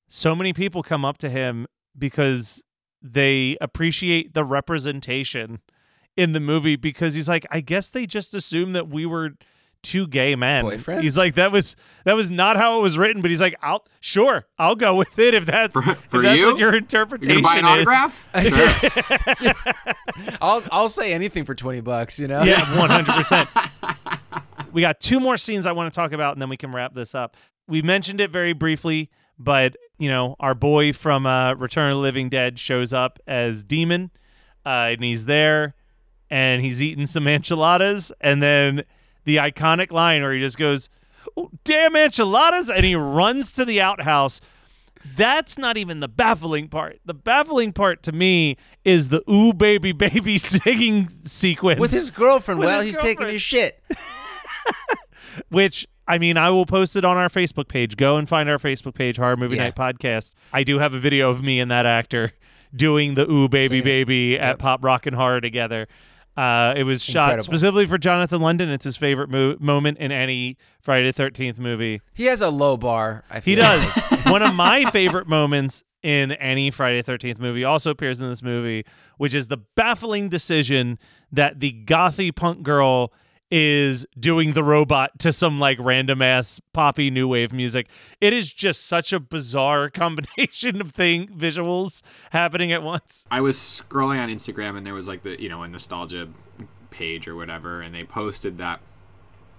[0.07, 1.67] so many people come up to him
[1.97, 2.63] because
[3.01, 5.59] they appreciate the representation
[6.17, 9.31] in the movie because he's like, I guess they just assumed that we were
[9.83, 10.65] two gay men.
[10.65, 11.01] Boyfriends?
[11.01, 13.85] He's like, that was that was not how it was written, but he's like, I'll
[13.99, 16.45] sure, I'll go with it if that's For- if that's you?
[16.47, 17.87] what your interpretation gonna buy an is.
[17.87, 18.27] autograph?
[19.37, 19.53] Sure.
[20.41, 22.19] I'll I'll say anything for twenty bucks.
[22.19, 22.43] You know.
[22.43, 23.49] Yeah, one hundred percent.
[24.73, 26.93] We got two more scenes I want to talk about, and then we can wrap
[26.95, 27.35] this up.
[27.67, 32.01] We mentioned it very briefly, but you know, our boy from uh, Return of the
[32.01, 34.11] Living Dead shows up as Demon,
[34.65, 35.75] uh, and he's there,
[36.29, 38.83] and he's eating some enchiladas, and then
[39.25, 40.89] the iconic line where he just goes,
[41.37, 44.41] "Oh, "Damn enchiladas!" and he runs to the outhouse.
[45.17, 46.99] That's not even the baffling part.
[47.05, 52.59] The baffling part to me is the "Ooh baby baby" singing sequence With his girlfriend
[52.59, 53.81] With while his he's taking his shit.
[55.49, 57.95] which I mean, I will post it on our Facebook page.
[57.95, 59.65] Go and find our Facebook page, Horror Movie Yeah.
[59.65, 60.33] Night Podcast.
[60.51, 62.33] I do have a video of me and that actor
[62.75, 63.81] doing the "Ooh Baby.
[63.81, 64.59] Baby" at Yep.
[64.59, 65.87] Pop Rock and Horror together.
[66.41, 67.43] Uh, it was shot Incredible.
[67.43, 68.69] specifically for Jonathan London.
[68.69, 72.01] It's his favorite mo- moment in any Friday the Thirteenth movie.
[72.13, 73.23] He has a low bar.
[73.29, 73.83] I He feel does.
[74.25, 78.41] One of my favorite moments in any Friday the Thirteenth movie also appears in this
[78.41, 78.85] movie,
[79.17, 80.97] which is the baffling decision
[81.31, 83.13] that the gothy punk girl
[83.51, 87.87] is doing the robot to some like random ass poppy new wave music.
[88.21, 93.25] It is just such a bizarre combination of thing visuals happening at once.
[93.29, 96.29] I was scrolling on Instagram and there was like the you know a nostalgia
[96.89, 98.79] page or whatever, and they posted that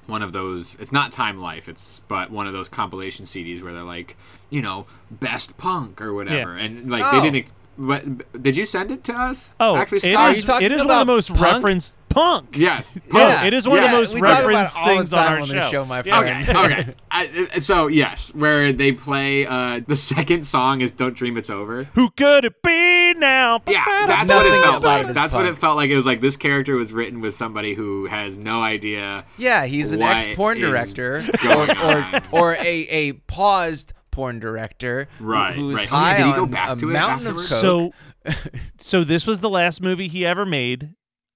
[0.06, 0.74] one of those.
[0.80, 1.68] It's not Time Life.
[1.68, 4.16] It's but one of those compilation CDs where they're like
[4.50, 7.20] you know best punk or whatever, and like Oh.
[7.20, 7.52] they didn't.
[7.52, 7.58] Oh.
[7.72, 9.54] Ex- but did you send it to us?
[9.58, 10.62] Oh, actually, it Scott?
[10.62, 11.40] is, it is one of the most punk?
[11.40, 12.56] referenced punk.
[12.56, 12.98] Yes.
[13.14, 15.32] Oh, it is one of the most we talk about it referenced things on time
[15.32, 15.70] our on show.
[15.70, 16.48] show, my friend.
[16.48, 16.94] Okay, okay.
[17.10, 21.84] I, so yes, where they play uh, the second song is "Don't Dream It's Over."
[21.94, 23.62] Who could it be now?
[23.66, 25.04] Yeah, that's what it felt like.
[25.04, 25.90] it is That's what it felt like.
[25.90, 29.24] It was like this character was written with somebody who has no idea.
[29.38, 35.76] Yeah, he's an ex-porn director, or or, or a a paused porn director, Right, Who's
[35.76, 35.92] right.
[35.92, 37.44] Oh, yeah, high did he go on back a it mountain of coke.
[37.44, 37.92] So,
[38.78, 40.94] so this was the last movie he ever made.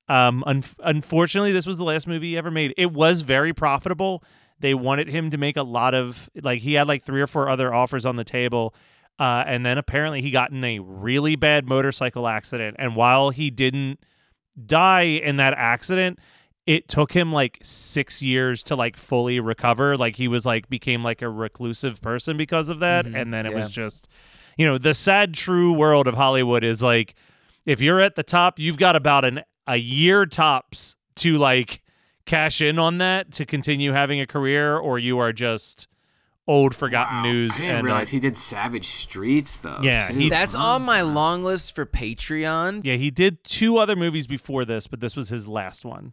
[0.09, 2.73] Um, un- unfortunately, this was the last movie he ever made.
[2.77, 4.23] It was very profitable.
[4.61, 7.49] They wanted him to make a lot of like he had like three or four
[7.49, 8.75] other offers on the table.
[9.19, 12.77] Uh, and then apparently he got in a really bad motorcycle accident.
[12.79, 13.99] And while he didn't
[14.65, 16.19] die in that accident,
[16.67, 19.97] it took him like six years to like fully recover.
[19.97, 23.07] Like he was like became like a reclusive person because of that.
[23.07, 23.59] Mhm, And then it yeah.
[23.59, 24.09] was just,
[24.59, 27.15] you know, the sad true world of Hollywood is like
[27.65, 31.83] if you're at the top, you've got about an a year tops to like
[32.25, 35.87] cash in on that to continue having a career, or you are just
[36.49, 37.53] old forgotten Wow, news.
[37.55, 39.81] I didn't and uh, realize he did Savage Streets though.
[39.83, 42.81] Yeah, he- That's on my long list for Patreon.
[42.85, 46.13] yeah, he did two other movies before this, but this was his last one.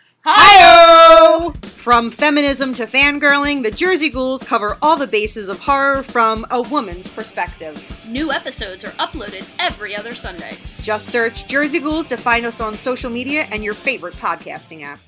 [0.23, 1.51] Hi!
[1.63, 6.61] From feminism to fangirling, the Jersey Ghouls cover all the bases of horror from a
[6.61, 8.05] woman's perspective.
[8.07, 10.57] New episodes are uploaded every other Sunday.
[10.83, 14.99] Just search Jersey Ghouls to find us on social media and your favorite podcasting app.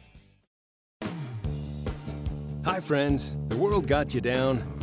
[2.66, 3.38] Hi, friends.
[3.50, 4.83] The world got you down.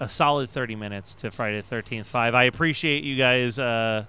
[0.00, 2.34] a solid 30 minutes to Friday the 13th 5.
[2.34, 4.04] I appreciate you guys uh,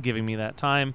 [0.00, 0.94] giving me that time.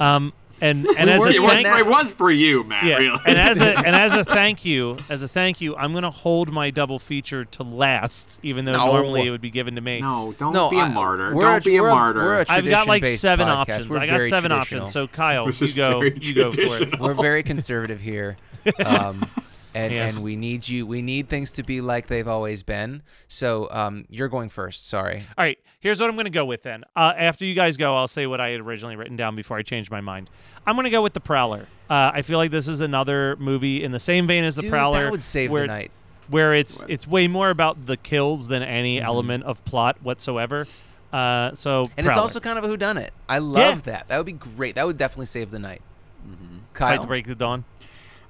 [0.00, 2.84] Um, and and as a it, was, thank, it was for you, Matt.
[2.84, 3.18] yeah, Really.
[3.26, 6.10] and as a and as a thank you, as a thank you, I'm going to
[6.10, 8.86] hold my double feature to last even though No.
[8.86, 10.00] normally it would be given to me.
[10.00, 11.34] no, don't No, be a I- martyr.
[11.34, 12.22] we're Don't a- be a we're a- martyr.
[12.22, 13.56] we're a I've got like seven podcast.
[13.56, 13.88] options.
[13.88, 14.92] We're I got seven options.
[14.92, 17.00] So Kyle, you go you go for it.
[17.00, 18.36] We're very conservative here.
[18.86, 19.28] Um,
[19.74, 20.14] and, Yes.
[20.16, 20.86] and we need you.
[20.86, 23.02] We need things to be like they've always been.
[23.28, 24.88] So um, you're going first.
[24.88, 25.24] Sorry.
[25.38, 26.84] All right, here's what I'm going to go with then.
[26.94, 29.62] Uh, after you guys go, I'll say what I had originally written down before I
[29.62, 30.28] changed my mind.
[30.66, 31.66] I'm going to go with The Prowler.
[31.90, 34.70] Uh, I feel like this is another movie in the same vein as The Dude,
[34.70, 35.02] Prowler.
[35.04, 35.90] that would save where the it's- night.
[36.28, 39.04] Where it's it's way more about the kills than any Mm-hmm.
[39.06, 40.66] element of plot whatsoever.
[41.12, 43.10] Uh, so And it's also kind of a whodunit.
[43.28, 44.08] I love that.
[44.08, 44.76] That would be great.
[44.76, 45.82] That would definitely save the night.
[46.22, 47.00] Fight Kyle.
[47.02, 47.64] to break the dawn.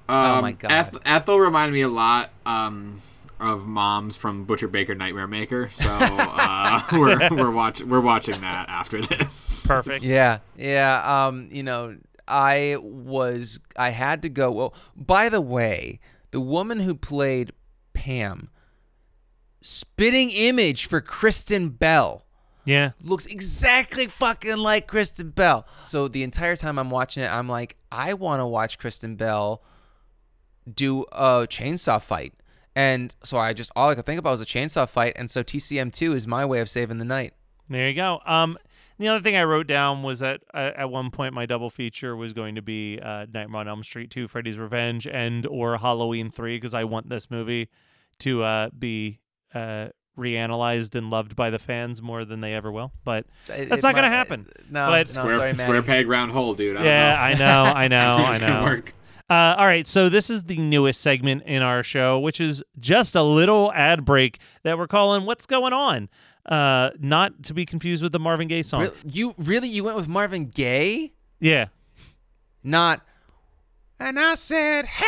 [0.09, 0.71] Oh Um, my God.
[0.71, 3.03] Eth- Ethel reminded me a lot um,
[3.41, 5.69] of moms from Butcher Baker Nightmare Maker.
[5.71, 9.67] So uh, we're we're watching we're watching that after this.
[9.67, 10.03] Perfect.
[10.05, 11.27] Yeah, yeah.
[11.27, 11.97] Um, you know,
[12.29, 14.51] I was I had to go.
[14.51, 17.53] Well, by the way, the woman who played
[17.95, 18.49] Pam,
[19.61, 22.25] spitting image for Kristen Bell.
[22.65, 22.93] Yeah.
[23.03, 25.67] Looks exactly fucking like Kristen Bell.
[25.85, 29.63] So the entire time I'm watching it, I'm like, I want to watch Kristen Bell
[30.73, 32.35] do a chainsaw fight.
[32.75, 35.43] And so I just all I could think about was a chainsaw fight, and so
[35.43, 37.35] TCM2 is my way of saving the night.
[37.69, 38.21] There you go.
[38.25, 38.57] Um,
[38.99, 42.17] the other thing I wrote down was that uh, at one point my double feature
[42.17, 46.31] was going to be uh, Nightmare on Elm Street 2, Freddy's Revenge, and or Halloween
[46.31, 47.69] 3 because I want this movie
[48.21, 49.21] to uh, be
[49.55, 52.93] uh, reanalyzed and loved by the fans more than they ever will.
[53.05, 54.47] But It- that's it not going to might- happen.
[54.71, 56.77] No, But- no, square, sorry, square peg round hole, dude.
[56.77, 57.21] I don't Yeah, know.
[57.21, 58.83] I know, I know, I It's gonna know.
[59.33, 59.59] Work.
[59.59, 63.15] Uh, all right, so this is the newest segment in our show, which is just
[63.15, 66.09] a little ad break that we're calling "What's Going On."
[66.47, 68.83] Uh, not to be confused with the Marvin Gaye song.
[68.83, 71.67] Re- you really you went with Marvin Gaye, Yeah,
[72.63, 73.01] not.
[74.01, 75.05] And I said, "Hey,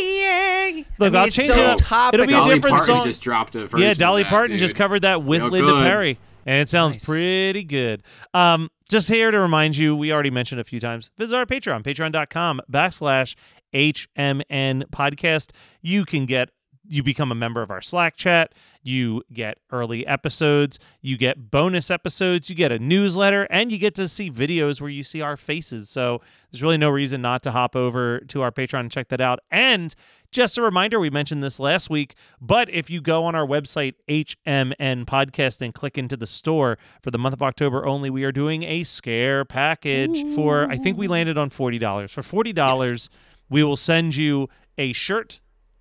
[0.00, 1.78] yeah." Look, I mean, I'll change so it up.
[1.78, 2.20] Topical.
[2.20, 3.04] It'll be a Dolly different Parton song.
[3.04, 3.92] just dropped a version yeah.
[3.92, 5.82] Dolly that, Parton just covered that with Real Linda good.
[5.82, 7.04] Perry, and it sounds Nice.
[7.04, 8.02] pretty good.
[8.32, 11.10] Um, just here to remind you, we already mentioned a few times.
[11.18, 13.34] Visit our Patreon, patreon.com backslash
[13.72, 15.50] HMN podcast.
[15.80, 16.50] You can get
[16.88, 18.52] you become a member of our Slack chat.
[18.82, 20.78] You get early episodes.
[21.00, 22.50] You get bonus episodes.
[22.50, 25.88] You get a newsletter, and you get to see videos where you see our faces.
[25.88, 29.20] So there's really no reason not to hop over to our Patreon and check that
[29.20, 29.38] out.
[29.52, 29.94] And
[30.32, 33.94] just a reminder, we mentioned this last week, but if you go on our website,
[34.08, 38.32] HMN Podcast, and click into the store for the month of October only, we are
[38.32, 42.10] doing a scare package for, I think we landed on $40.
[42.10, 43.08] For $40,
[43.50, 45.40] we will send you a shirt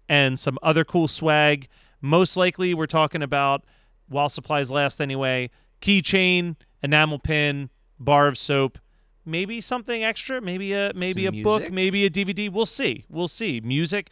[0.10, 1.70] and some other cool swag.
[2.02, 3.64] Most likely, we're talking about,
[4.10, 5.52] while supplies last anyway,
[5.82, 8.80] keychain, enamel pin, bar of soap,
[9.26, 12.52] maybe something extra, maybe a maybe Some a book, maybe a DVD.
[12.52, 13.06] We'll see.
[13.10, 13.62] We'll see.
[13.62, 14.10] Music.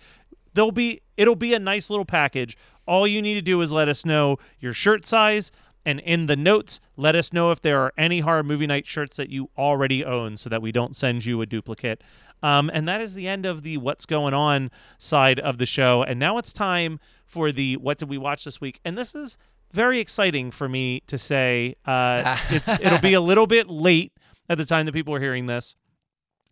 [0.53, 2.55] There'll be it'll be a nice little package.
[2.85, 5.51] All you need to do is let us know your shirt size
[5.87, 9.15] and in the notes let us know if there are any horror movie night shirts
[9.15, 12.03] that you already own so that we don't send you a duplicate.
[12.43, 14.69] Um, and that is the end of the what's going on
[14.99, 16.03] side of the show.
[16.03, 18.81] And now it's time for the what did we watch this week?
[18.83, 19.37] And this is
[19.71, 21.75] very exciting for me to say.
[21.85, 24.11] Uh, it's it'll be a little bit late
[24.49, 25.73] at the time that people are hearing this.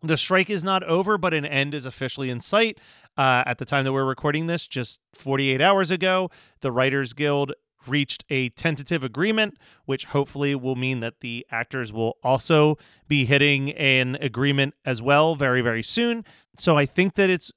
[0.01, 2.79] The strike is not over, but an end is officially in sight.
[3.17, 6.29] Uh, at the time that we're recording this, just 48 hours ago,
[6.61, 7.53] the Writers Guild
[7.87, 13.71] reached a tentative agreement, which hopefully will mean that the actors will also be hitting
[13.71, 16.23] an agreement as well very, very soon.
[16.57, 17.51] So I think that it's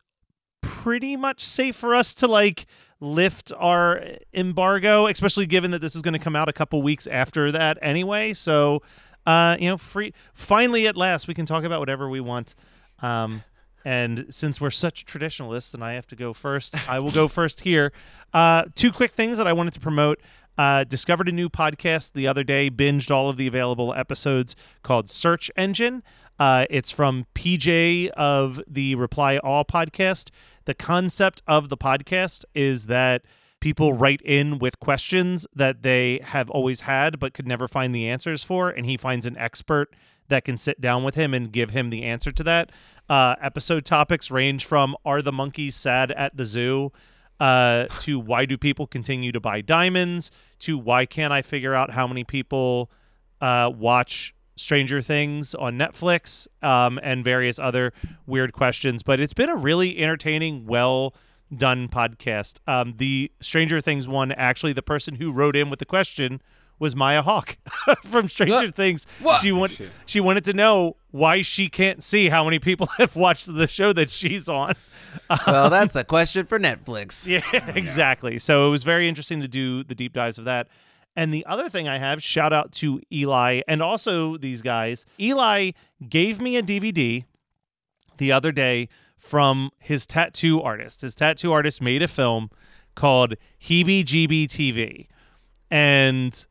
[0.60, 2.66] pretty much safe for us to like
[3.00, 4.02] lift our
[4.34, 7.78] embargo, especially given that this is going to come out a couple weeks after that
[7.80, 8.32] anyway.
[8.32, 8.82] So,
[9.26, 10.12] uh, you know, free.
[10.34, 12.54] Finally, at last, we can talk about whatever we want.
[13.00, 13.44] Um,
[13.84, 17.60] and since we're such traditionalists, and I have to go first, I will go first
[17.60, 17.92] here.
[18.32, 20.20] Uh, two quick things that I wanted to promote.
[20.56, 25.08] Uh, discovered a new podcast the other day, binged all of the available episodes called
[25.08, 26.02] Search Engine.
[26.36, 30.30] Uh, it's from PJ of the Reply All podcast.
[30.64, 33.22] The concept of the podcast is that
[33.60, 38.08] people write in with questions that they have always had but could never find the
[38.08, 39.94] answers for, and he finds an expert
[40.28, 42.70] that can sit down with him and give him the answer to that.
[43.08, 46.92] Uh, episode topics range from Are the monkeys sad at the zoo?
[47.40, 50.30] Uh, to why do people continue to buy diamonds?
[50.60, 52.90] To why can't I figure out how many people
[53.40, 57.92] uh, watch Stranger Things on Netflix um, and various other
[58.26, 59.02] weird questions.
[59.02, 61.14] But it's been a really entertaining, well
[61.56, 62.58] done podcast.
[62.66, 66.42] Um, the Stranger Things one, actually, the person who wrote in with the question
[66.78, 67.56] was Maya Hawke
[68.04, 68.74] from Stranger What?
[68.74, 69.06] Things.
[69.20, 69.40] What?
[69.40, 73.52] She want, she wanted to know why she can't see how many people have watched
[73.52, 74.74] the show that she's on.
[75.46, 77.26] well, that's a question for Netflix.
[77.26, 78.38] Yeah, exactly.
[78.38, 80.68] So it was very interesting to do the deep dives of that.
[81.16, 85.04] And the other thing I have, shout out to Eli and also these guys.
[85.18, 85.72] Eli
[86.08, 87.24] gave me a DVD
[88.18, 88.88] the other day
[89.18, 91.00] from his tattoo artist.
[91.00, 92.50] His tattoo artist made a film
[92.94, 95.06] called Heebie Jeebie TV.
[95.70, 96.46] And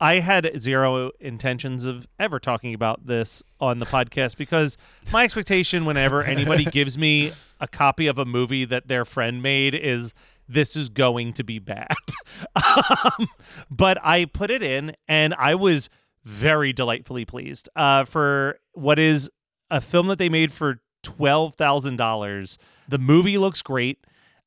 [0.00, 4.78] I had zero intentions of ever talking about this on the podcast because
[5.12, 9.74] my expectation whenever anybody gives me a copy of a movie that their friend made
[9.74, 10.14] is
[10.48, 11.94] this is going to be bad.
[12.56, 13.28] um,
[13.70, 15.90] but I put it in and I was
[16.24, 19.30] very delightfully pleased uh, for what is
[19.70, 22.56] a film that they made for $12,000.
[22.88, 23.98] The movie looks great.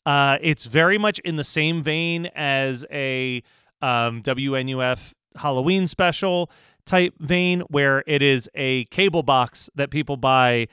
[0.06, 3.44] Uh, it's very much in the same vein as a
[3.82, 6.50] um, WNUF Halloween special
[6.86, 10.68] type vein, where it is a cable box that people buy.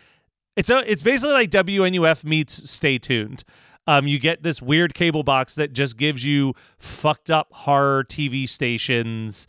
[0.57, 3.45] It's a it's basically like WNUF meets Stay Tuned.
[3.87, 8.49] Um, you get this weird cable box that just gives you fucked up horror TV
[8.49, 9.47] stations,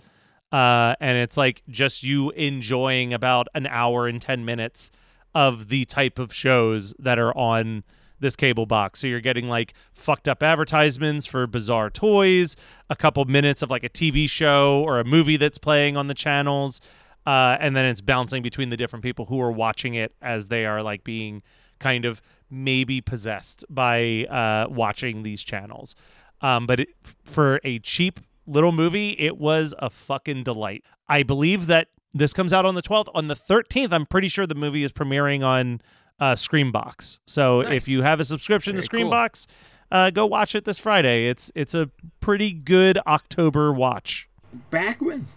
[0.52, 4.92] uh, and it's like just you enjoying about an hour and ten minutes
[5.34, 7.84] of the type of shows that are on
[8.22, 9.00] this cable box.
[9.00, 12.56] So you're getting like fucked up advertisements for bizarre toys,
[12.90, 16.14] a couple minutes of like a TV show or a movie that's playing on the
[16.14, 16.80] channels,
[17.26, 20.66] uh, and then it's bouncing between the different people who are watching it as they
[20.66, 21.44] are like being
[21.80, 25.96] kind of maybe possessed by uh, watching these channels.
[26.42, 26.90] Um, but it,
[27.24, 30.84] for a cheap little movie, it was a fucking delight.
[31.08, 33.08] I believe that this comes out on the 12th.
[33.14, 35.82] On the 13th, I'm pretty sure the movie is premiering on
[36.22, 37.20] uh, Screambox.
[37.28, 37.84] So Nice.
[37.84, 39.00] if you have a subscription Very to cool.
[39.12, 39.48] Screambox,
[39.92, 41.28] uh, go watch it this Friday.
[41.28, 41.90] It's it's a
[42.22, 44.30] pretty good October watch.
[44.70, 45.28] Back when,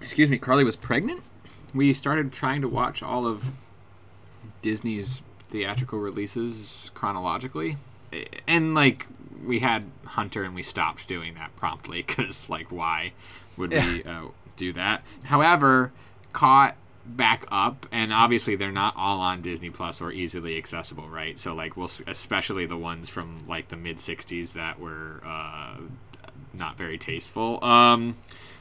[0.00, 1.22] excuse me, Carly was pregnant,
[1.74, 3.52] we started trying to watch all of
[4.62, 7.76] Disney's theatrical releases chronologically,
[8.46, 9.06] and like
[9.44, 13.12] we had Hunter, and we stopped doing that promptly because like why
[13.56, 14.26] would we uh,
[14.56, 15.02] do that?
[15.24, 15.92] However,
[16.32, 16.76] caught
[17.16, 21.54] back up and obviously they're not all on disney plus or easily accessible right so
[21.54, 25.76] like we'll especially the ones from like the mid 60s that were uh
[26.52, 28.16] not very tasteful um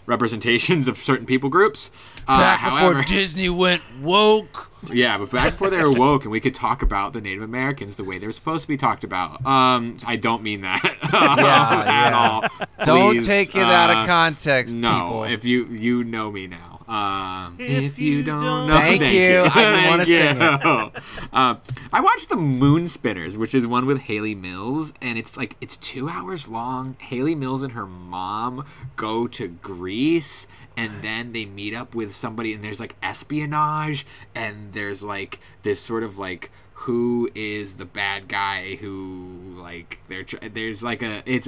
[0.06, 1.92] representations of certain people groups
[2.28, 4.72] uh, Back however before Disney went woke.
[4.92, 7.96] yeah, but back before they were woke, and we could talk about the Native Americans
[7.96, 9.44] the way they're supposed to be talked about.
[9.46, 10.82] Um, I don't mean that
[11.14, 12.18] Yeah, at yeah.
[12.18, 12.86] all.
[12.86, 15.24] Don't take it out uh, of context, No, people.
[15.26, 16.69] if you you know me now.
[16.90, 19.44] Um, If you you don't don't- know, Thank you.
[19.54, 21.02] I wanna Thank sing you.
[21.38, 21.62] Um,
[21.94, 25.78] I watched the Moon Spinners, which is one with Hayley Mills, and it's like it's
[25.78, 26.96] two hours long.
[27.00, 28.66] Hayley Mills and her mom
[28.96, 34.74] go to Greece, and then they meet up with somebody, and there's like espionage, and
[34.74, 40.82] there's like this sort of like who is the bad guy who like they're there's
[40.82, 41.48] like a it's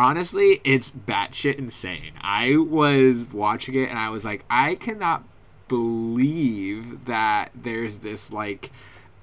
[0.00, 2.12] honestly it's batshit insane.
[2.20, 5.24] I was watching it and I was like, I cannot
[5.68, 8.70] believe that there's this like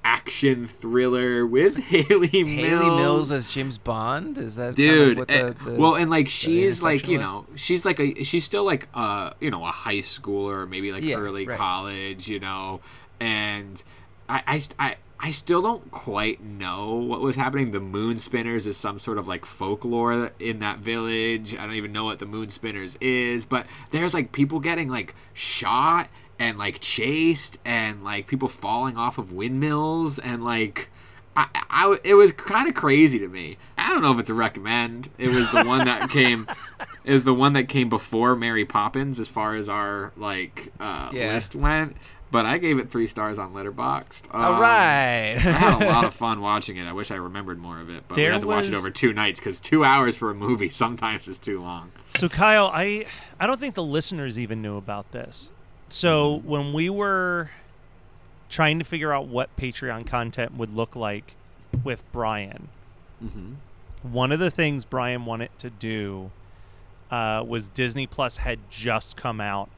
[0.03, 2.59] action thriller with Hayley Mills.
[2.59, 4.38] Hayley Mills as James Bond?
[4.38, 7.17] Is that Dude, Kind of eh, what the, the, well, and like she's like you
[7.17, 11.03] know she's like a she's still like a you know a high schooler maybe like
[11.03, 11.57] Yeah, early right.
[11.57, 12.80] college you know
[13.19, 13.84] and
[14.30, 17.72] I, I I I still don't quite know what was happening.
[17.72, 21.55] The Moon Spinners is some sort of like folklore in that village.
[21.55, 25.15] I don't even know what the Moon Spinners is, but there's like people getting like
[25.34, 26.09] shot
[26.39, 30.89] and like chased and like people falling off of windmills and like
[31.36, 33.57] I, I it was kind of crazy to me.
[33.78, 35.09] I don't know if it's a recommend.
[35.18, 36.47] It was the one that came
[37.03, 41.34] is the one that came before Mary Poppins as far as our like uh, Yeah.
[41.34, 41.97] list went.
[42.30, 44.23] But I gave it three stars on Letterboxd.
[44.34, 45.36] All Um, right.
[45.38, 46.86] I had a lot of fun watching it.
[46.86, 48.89] I wish I remembered more of it, but There we had to watch it over
[48.89, 51.91] two nights because two hours for a movie sometimes is too long.
[52.17, 53.05] So Kyle, I
[53.39, 55.51] I don't think the listeners even knew about this.
[55.89, 57.51] So when we were
[58.49, 61.34] trying to figure out what Patreon content would look like
[61.84, 62.67] with Brian,
[64.03, 66.32] one of the things Brian wanted to do
[67.09, 69.69] uh, was Disney Plus had just come out,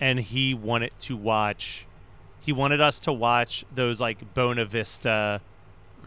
[0.00, 1.84] and he wanted to watch.
[2.40, 5.40] He wanted us to watch those like Buena Vista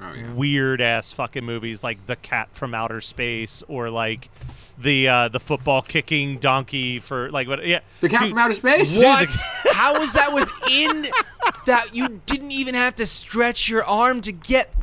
[0.03, 0.34] Oh yeah.
[0.34, 4.29] weird ass fucking movies like The Cat from Outer Space or like
[4.77, 8.53] the uh the football kicking donkey for like what yeah The Cat Dude, from Outer
[8.55, 8.97] Space.
[8.97, 9.29] What?
[9.73, 11.05] How is that within
[11.67, 14.73] that you didn't even have to stretch your arm to get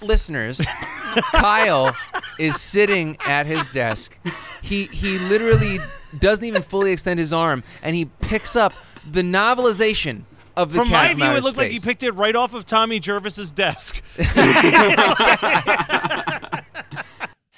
[0.00, 0.64] listeners
[1.32, 1.94] Kyle
[2.38, 4.16] is sitting at his desk.
[4.62, 5.80] He he literally
[6.18, 8.72] doesn't even fully extend his arm and he picks up
[9.08, 10.22] the novelization
[10.56, 11.84] of the from cat my from view outer it looked like he space.
[11.84, 14.02] picked it right off of Tommy Jarvis's desk.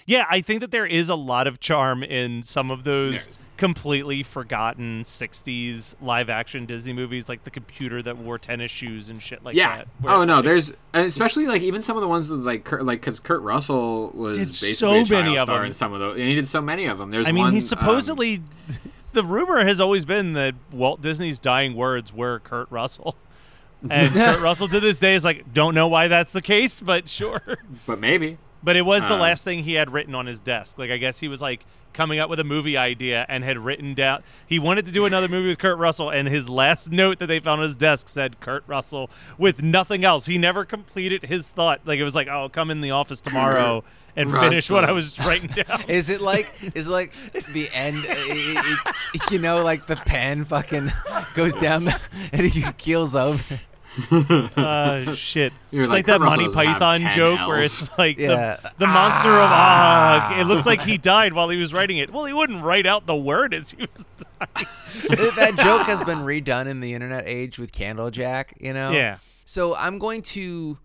[0.07, 4.22] yeah, I think that there is a lot of charm in some of those completely
[4.24, 9.45] forgotten 60s live action Disney movies like the computer that wore tennis shoes and shit
[9.45, 9.76] like yeah.
[9.78, 9.88] that.
[10.01, 12.84] where- oh no, there's and especially like even some of the ones with like Kurt,
[12.84, 15.66] like because Kurt Russell was Did basically so a child many of star them.
[15.66, 17.11] in some of those, and he did so many of them.
[17.11, 18.43] There's I mean, one, he um, supposedly.
[19.13, 23.17] The rumor has always been that Walt Disney's dying words were Kurt Russell.
[23.89, 27.09] And Kurt Russell to this day is like, don't know why that's the case, but
[27.09, 27.59] sure.
[27.87, 30.79] but maybe But it was the Uh, last thing he had written on his desk.
[30.79, 33.95] Like, I guess he was like coming up with a movie idea and had written
[33.95, 37.26] down he wanted to do another movie with Kurt Russell and his last note that
[37.26, 40.26] they found on his desk said Kurt Russell with nothing else.
[40.26, 41.80] He never completed his thought.
[41.84, 43.84] Like it was like, "Oh, come in the office tomorrow
[44.16, 47.12] and finish what I was writing down." Is it like is it like
[47.53, 47.97] the end?
[47.97, 48.78] uh, it-
[49.14, 50.93] it- you know, like the pen fucking
[51.34, 51.88] goes down
[52.32, 53.61] and he keels over.
[54.11, 55.53] uh, shit.
[55.70, 57.88] You're it's like, like, that Kurt Monty Russell doesn't have Python 10 joke where it's
[57.99, 58.57] like Yeah.
[58.62, 60.40] the, the monster of Og.
[60.40, 62.12] It looks like he died while he was writing it.
[62.12, 64.66] Well, he wouldn't write out the word as he was dying.
[65.36, 68.53] that joke has been redone in the internet age with Candlejack.
[68.61, 68.90] You know.
[68.90, 69.18] Yeah.
[69.45, 70.78] So I'm going to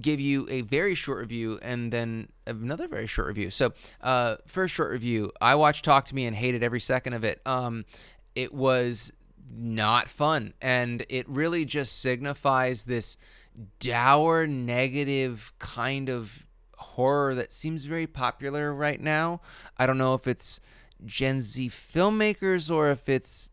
[0.00, 3.50] give you a very short review and then another very short review.
[3.50, 5.32] So, uh, first short review.
[5.40, 7.40] I watched Talk to Me and hated every second of it.
[7.46, 7.84] Um,
[8.34, 9.12] it was
[9.54, 13.16] not fun, and it really just signifies this
[13.78, 16.46] dour, negative kind of
[16.76, 19.40] horror that seems very popular right now.
[19.78, 20.58] I don't know if it's
[21.04, 23.50] Gen Z filmmakers or if it's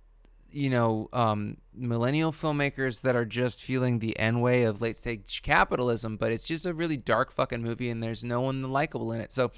[0.52, 5.42] you know, um, millennial filmmakers that are just feeling the N way of late stage
[5.44, 9.22] capitalism, but it's just a really dark fucking movie and there's no one likable in
[9.22, 9.32] it.
[9.32, 9.52] So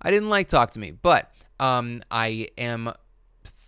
[0.00, 2.92] I didn't like Talk to Me, but um, I am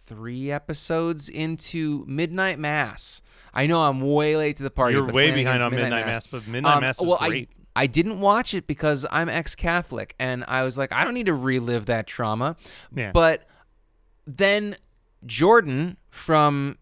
[0.09, 3.21] three episodes into Midnight Mass.
[3.53, 4.95] I know I'm way late to the party.
[4.95, 7.51] You're way behind on Midnight Mass, but Midnight Um, Mass is well, great.
[7.77, 11.27] I, I didn't watch it because I'm ex-Catholic, and I was like, I don't need
[11.27, 12.57] to relive that trauma.
[12.95, 13.13] Yeah.
[13.13, 13.47] But
[14.27, 14.77] then
[15.27, 16.79] Jordan from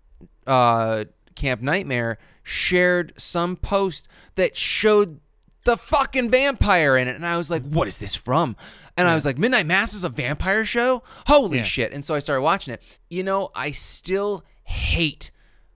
[0.46, 1.04] uh,
[1.34, 5.20] Camp Nightmare shared some post that showed
[5.64, 8.56] the fucking vampire in it, and I was like, "What is this from?"
[8.96, 11.02] And I was like, "Midnight Mass is a vampire show?
[11.26, 11.64] Holy Yeah.
[11.64, 12.82] shit!" And so I started watching it.
[13.10, 15.30] You know, I still hate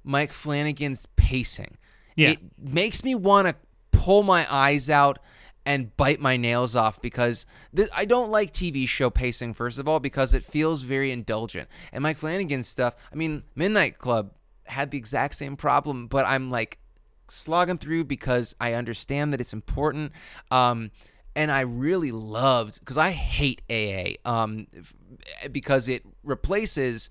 [0.04, 1.76] Mike Flanagan's pacing.
[2.16, 2.30] Yeah.
[2.30, 3.54] It makes me want to
[3.92, 5.18] pull my eyes out
[5.66, 7.44] and bite my nails off because
[7.76, 11.68] th- I don't like TV show pacing, first of all, because it feels very indulgent.
[11.92, 14.32] And Mike Flanagan's stuff, I mean, Midnight Club
[14.64, 16.78] had the exact same problem, but I'm like
[17.28, 20.12] slogging through because I understand that it's important.
[20.50, 20.90] Um,
[21.34, 24.66] and I really loved because I hate AA um,
[25.50, 27.10] because it replaces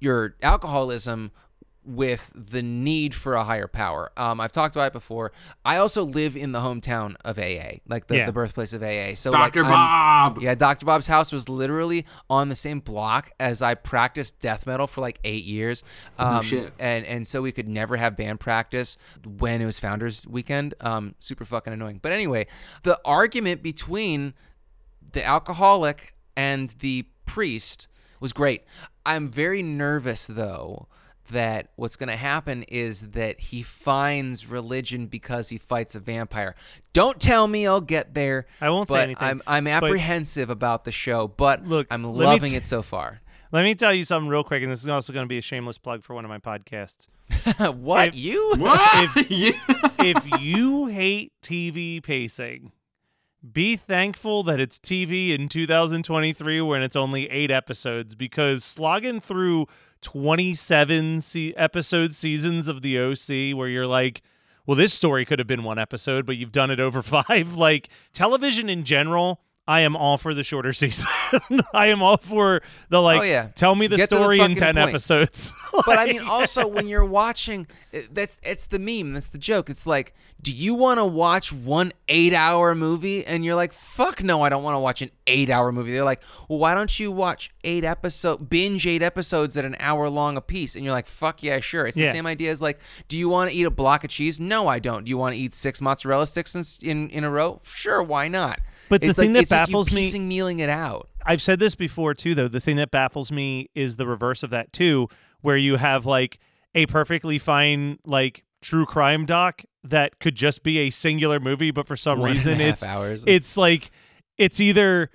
[0.00, 1.30] your alcoholism
[1.86, 4.10] with the need for a higher power.
[4.16, 5.30] Um, I've talked about it before.
[5.64, 8.26] I also live in the hometown of AA, like the, Yeah.
[8.26, 9.14] the birthplace of AA.
[9.14, 9.64] So like, Dr.
[9.64, 9.72] I'm-
[10.34, 10.42] Bob.
[10.42, 10.84] yeah, Dr.
[10.84, 15.20] Bob's house was literally on the same block as I practiced death metal for like
[15.22, 15.84] eight years.
[16.18, 16.72] Um, shit.
[16.80, 18.96] And and so we could never have band practice
[19.38, 20.74] when it was Founders Weekend.
[20.80, 22.00] Um, super fucking annoying.
[22.02, 22.48] But anyway,
[22.82, 24.34] the argument between
[25.12, 27.86] the alcoholic and the priest
[28.18, 28.64] was great.
[29.04, 30.88] I'm very nervous though
[31.28, 36.54] that what's going to happen is that he finds religion because he fights a vampire.
[36.92, 38.46] Don't tell me I'll get there.
[38.60, 39.90] I won't say anything, I'm I'm but-
[40.50, 43.20] about the show, but Look, I'm loving t- it so far.
[43.52, 45.42] Let me tell you something real quick, and this is also going to be a
[45.42, 47.08] shameless plug for one of my podcasts.
[47.76, 48.54] what If- you?
[48.58, 49.30] What?
[49.30, 49.52] yeah.
[49.98, 52.72] if you hate TV pacing,
[53.52, 59.66] be thankful that it's TV in 2023 when it's only eight episodes because slogging through
[60.02, 64.22] 27 se- episode seasons of the OC where you're like,
[64.66, 67.54] well, this story could have been one episode, but you've done it over five.
[67.54, 71.06] Like television in general, I am all for the shorter season.
[71.74, 73.48] I am all for the like, Oh, yeah.
[73.54, 74.88] tell me the Get to the story in 10 point.
[74.90, 75.52] episodes.
[75.84, 77.66] But I mean, also when you're watching,
[78.10, 79.68] that's it's the meme, that's the joke.
[79.68, 83.26] It's like, do you want to watch one eight-hour movie?
[83.26, 85.92] And you're like, fuck no, I don't want to watch an eight-hour movie.
[85.92, 90.08] They're like, well, why don't you watch eight episode binge eight episodes at an hour
[90.08, 90.76] long a piece?
[90.76, 91.86] And you're like, fuck yeah, sure.
[91.86, 92.12] It's the Yeah.
[92.12, 94.40] same idea as like, do you want to eat a block of cheese?
[94.40, 95.04] No, I don't.
[95.04, 97.60] Do you want to eat six mozzarella sticks in in, in a row?
[97.64, 98.60] Sure, why not?
[98.88, 101.08] But the It's thing like, that it's just you baffles me- mealing it out.
[101.24, 102.48] I've said this before too, though.
[102.48, 105.08] The thing that baffles me is the reverse of that too,
[105.40, 106.38] where you have like
[106.74, 111.86] a perfectly fine like true crime doc that could just be a singular movie, but
[111.86, 113.24] for some One reason it's hours.
[113.26, 113.90] it's like
[114.38, 115.10] it's either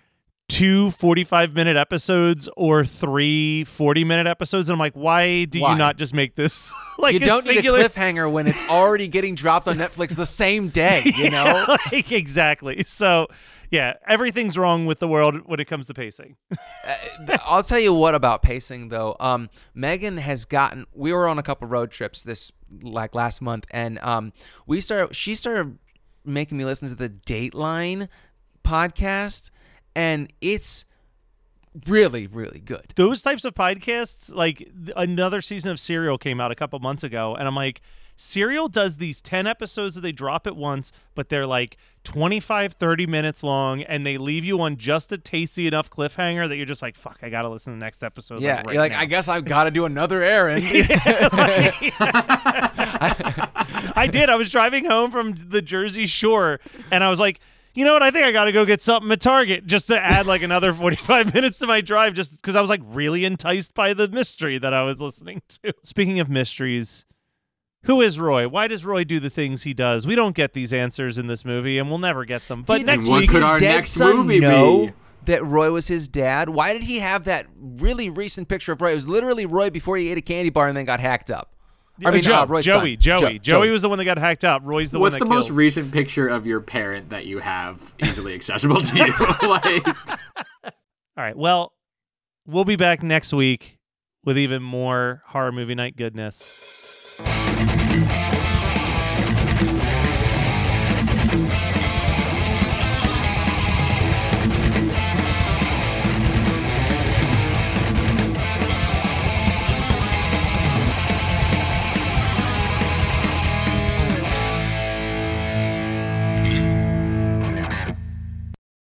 [0.50, 5.72] two 45 minute episodes or three 40 minute episodes and i'm like why do Why?
[5.72, 9.08] you not just make this like you don't singular need a cliffhanger when it's already
[9.08, 11.04] getting dropped on Netflix the same day.
[11.16, 11.66] You know.
[11.94, 13.28] like, exactly so
[13.72, 16.36] yeah everything's wrong with the world when it comes to pacing
[16.84, 19.16] Uh, I'll tell you what about pacing though.
[19.20, 20.88] Um, Megan has gotten.
[20.94, 22.52] We were on a couple road trips this
[22.82, 24.34] like last month, and um,
[24.66, 25.16] we started.
[25.16, 25.78] She started
[26.26, 28.08] making me listen to the Dateline
[28.64, 29.52] podcast,
[29.96, 30.86] and it's
[31.88, 32.94] really, really good.
[32.96, 37.04] those types of podcasts like th- another season of serial came out a couple months
[37.04, 37.82] ago and i'm like
[38.22, 43.08] Serial does these 10 episodes that they drop at once, but they're like 25, 30
[43.08, 46.82] minutes long, and they leave you on just a tasty enough cliffhanger that you're just
[46.82, 48.36] like, fuck, I gotta listen to the next episode.
[48.36, 49.00] like, Yeah, right you're like, now.
[49.00, 50.64] I guess I've got to do another errand.
[53.94, 54.30] I did.
[54.30, 56.60] I was driving home from the Jersey Shore,
[56.92, 57.40] and I was like,
[57.74, 58.04] you know what?
[58.04, 60.74] I think I got to go get something at Target just to add like another
[60.74, 64.58] 45 minutes to my drive, just because I was like really enticed by the mystery
[64.58, 65.74] that I was listening to.
[65.84, 67.06] Speaking of mysteries,
[67.84, 68.48] who is Roy?
[68.48, 70.06] Why does Roy do the things he does?
[70.06, 72.64] We don't get these answers in this movie, and we'll never get them.
[72.64, 74.94] But Did next what week, could his our dead next son movie know be?
[75.26, 76.50] that Roy was his dad?
[76.50, 78.92] Why did he have that really recent picture of Roy?
[78.92, 81.56] It was literally Roy before he ate a candy bar and then got hacked up.
[82.04, 82.80] I mean, Joe, uh, Roy's son.
[82.80, 84.62] Joey, Joey, Jo- Joey was the one that got hacked up.
[84.66, 87.40] Roy's the What's one What's the that most recent picture of your parent that you
[87.40, 89.06] have easily accessible to you?
[89.50, 90.74] like, All
[91.18, 91.38] right.
[91.38, 91.74] Well,
[92.48, 93.78] we'll be back next week
[94.24, 96.81] with even more horror movie night goodness.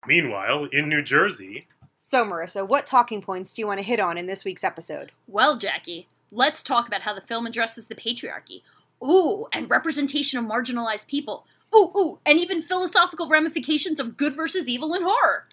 [0.06, 4.18] Meanwhile, in New Jersey, So, Marissa, what talking points do you want to hit on
[4.18, 5.12] in this week's episode?
[5.28, 8.62] Well, Jackie, let's talk about how the film addresses the patriarchy.
[9.04, 11.46] Ooh, and representation of marginalized people.
[11.74, 15.46] Ooh, ooh, and even philosophical ramifications of good versus evil in horror.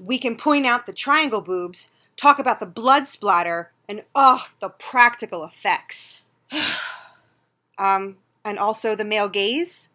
[0.00, 4.70] We can point out the triangle boobs, talk about the blood splatter, and oh, the
[4.70, 6.22] practical effects.
[7.78, 9.88] um, and also the male gaze.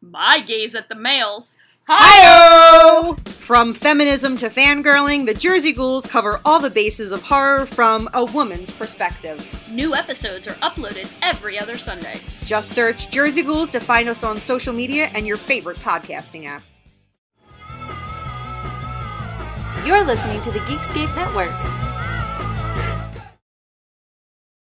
[0.00, 1.56] My gaze at the males.
[1.90, 3.14] Hi!
[3.24, 8.26] From feminism to fangirling, the Jersey Ghouls cover all the bases of horror from a
[8.26, 9.40] woman's perspective.
[9.70, 12.20] New episodes are uploaded every other Sunday.
[12.44, 16.62] Just search Jersey Ghouls to find us on social media and your favorite podcasting app.
[19.86, 21.87] You're listening to the Geekscape Network.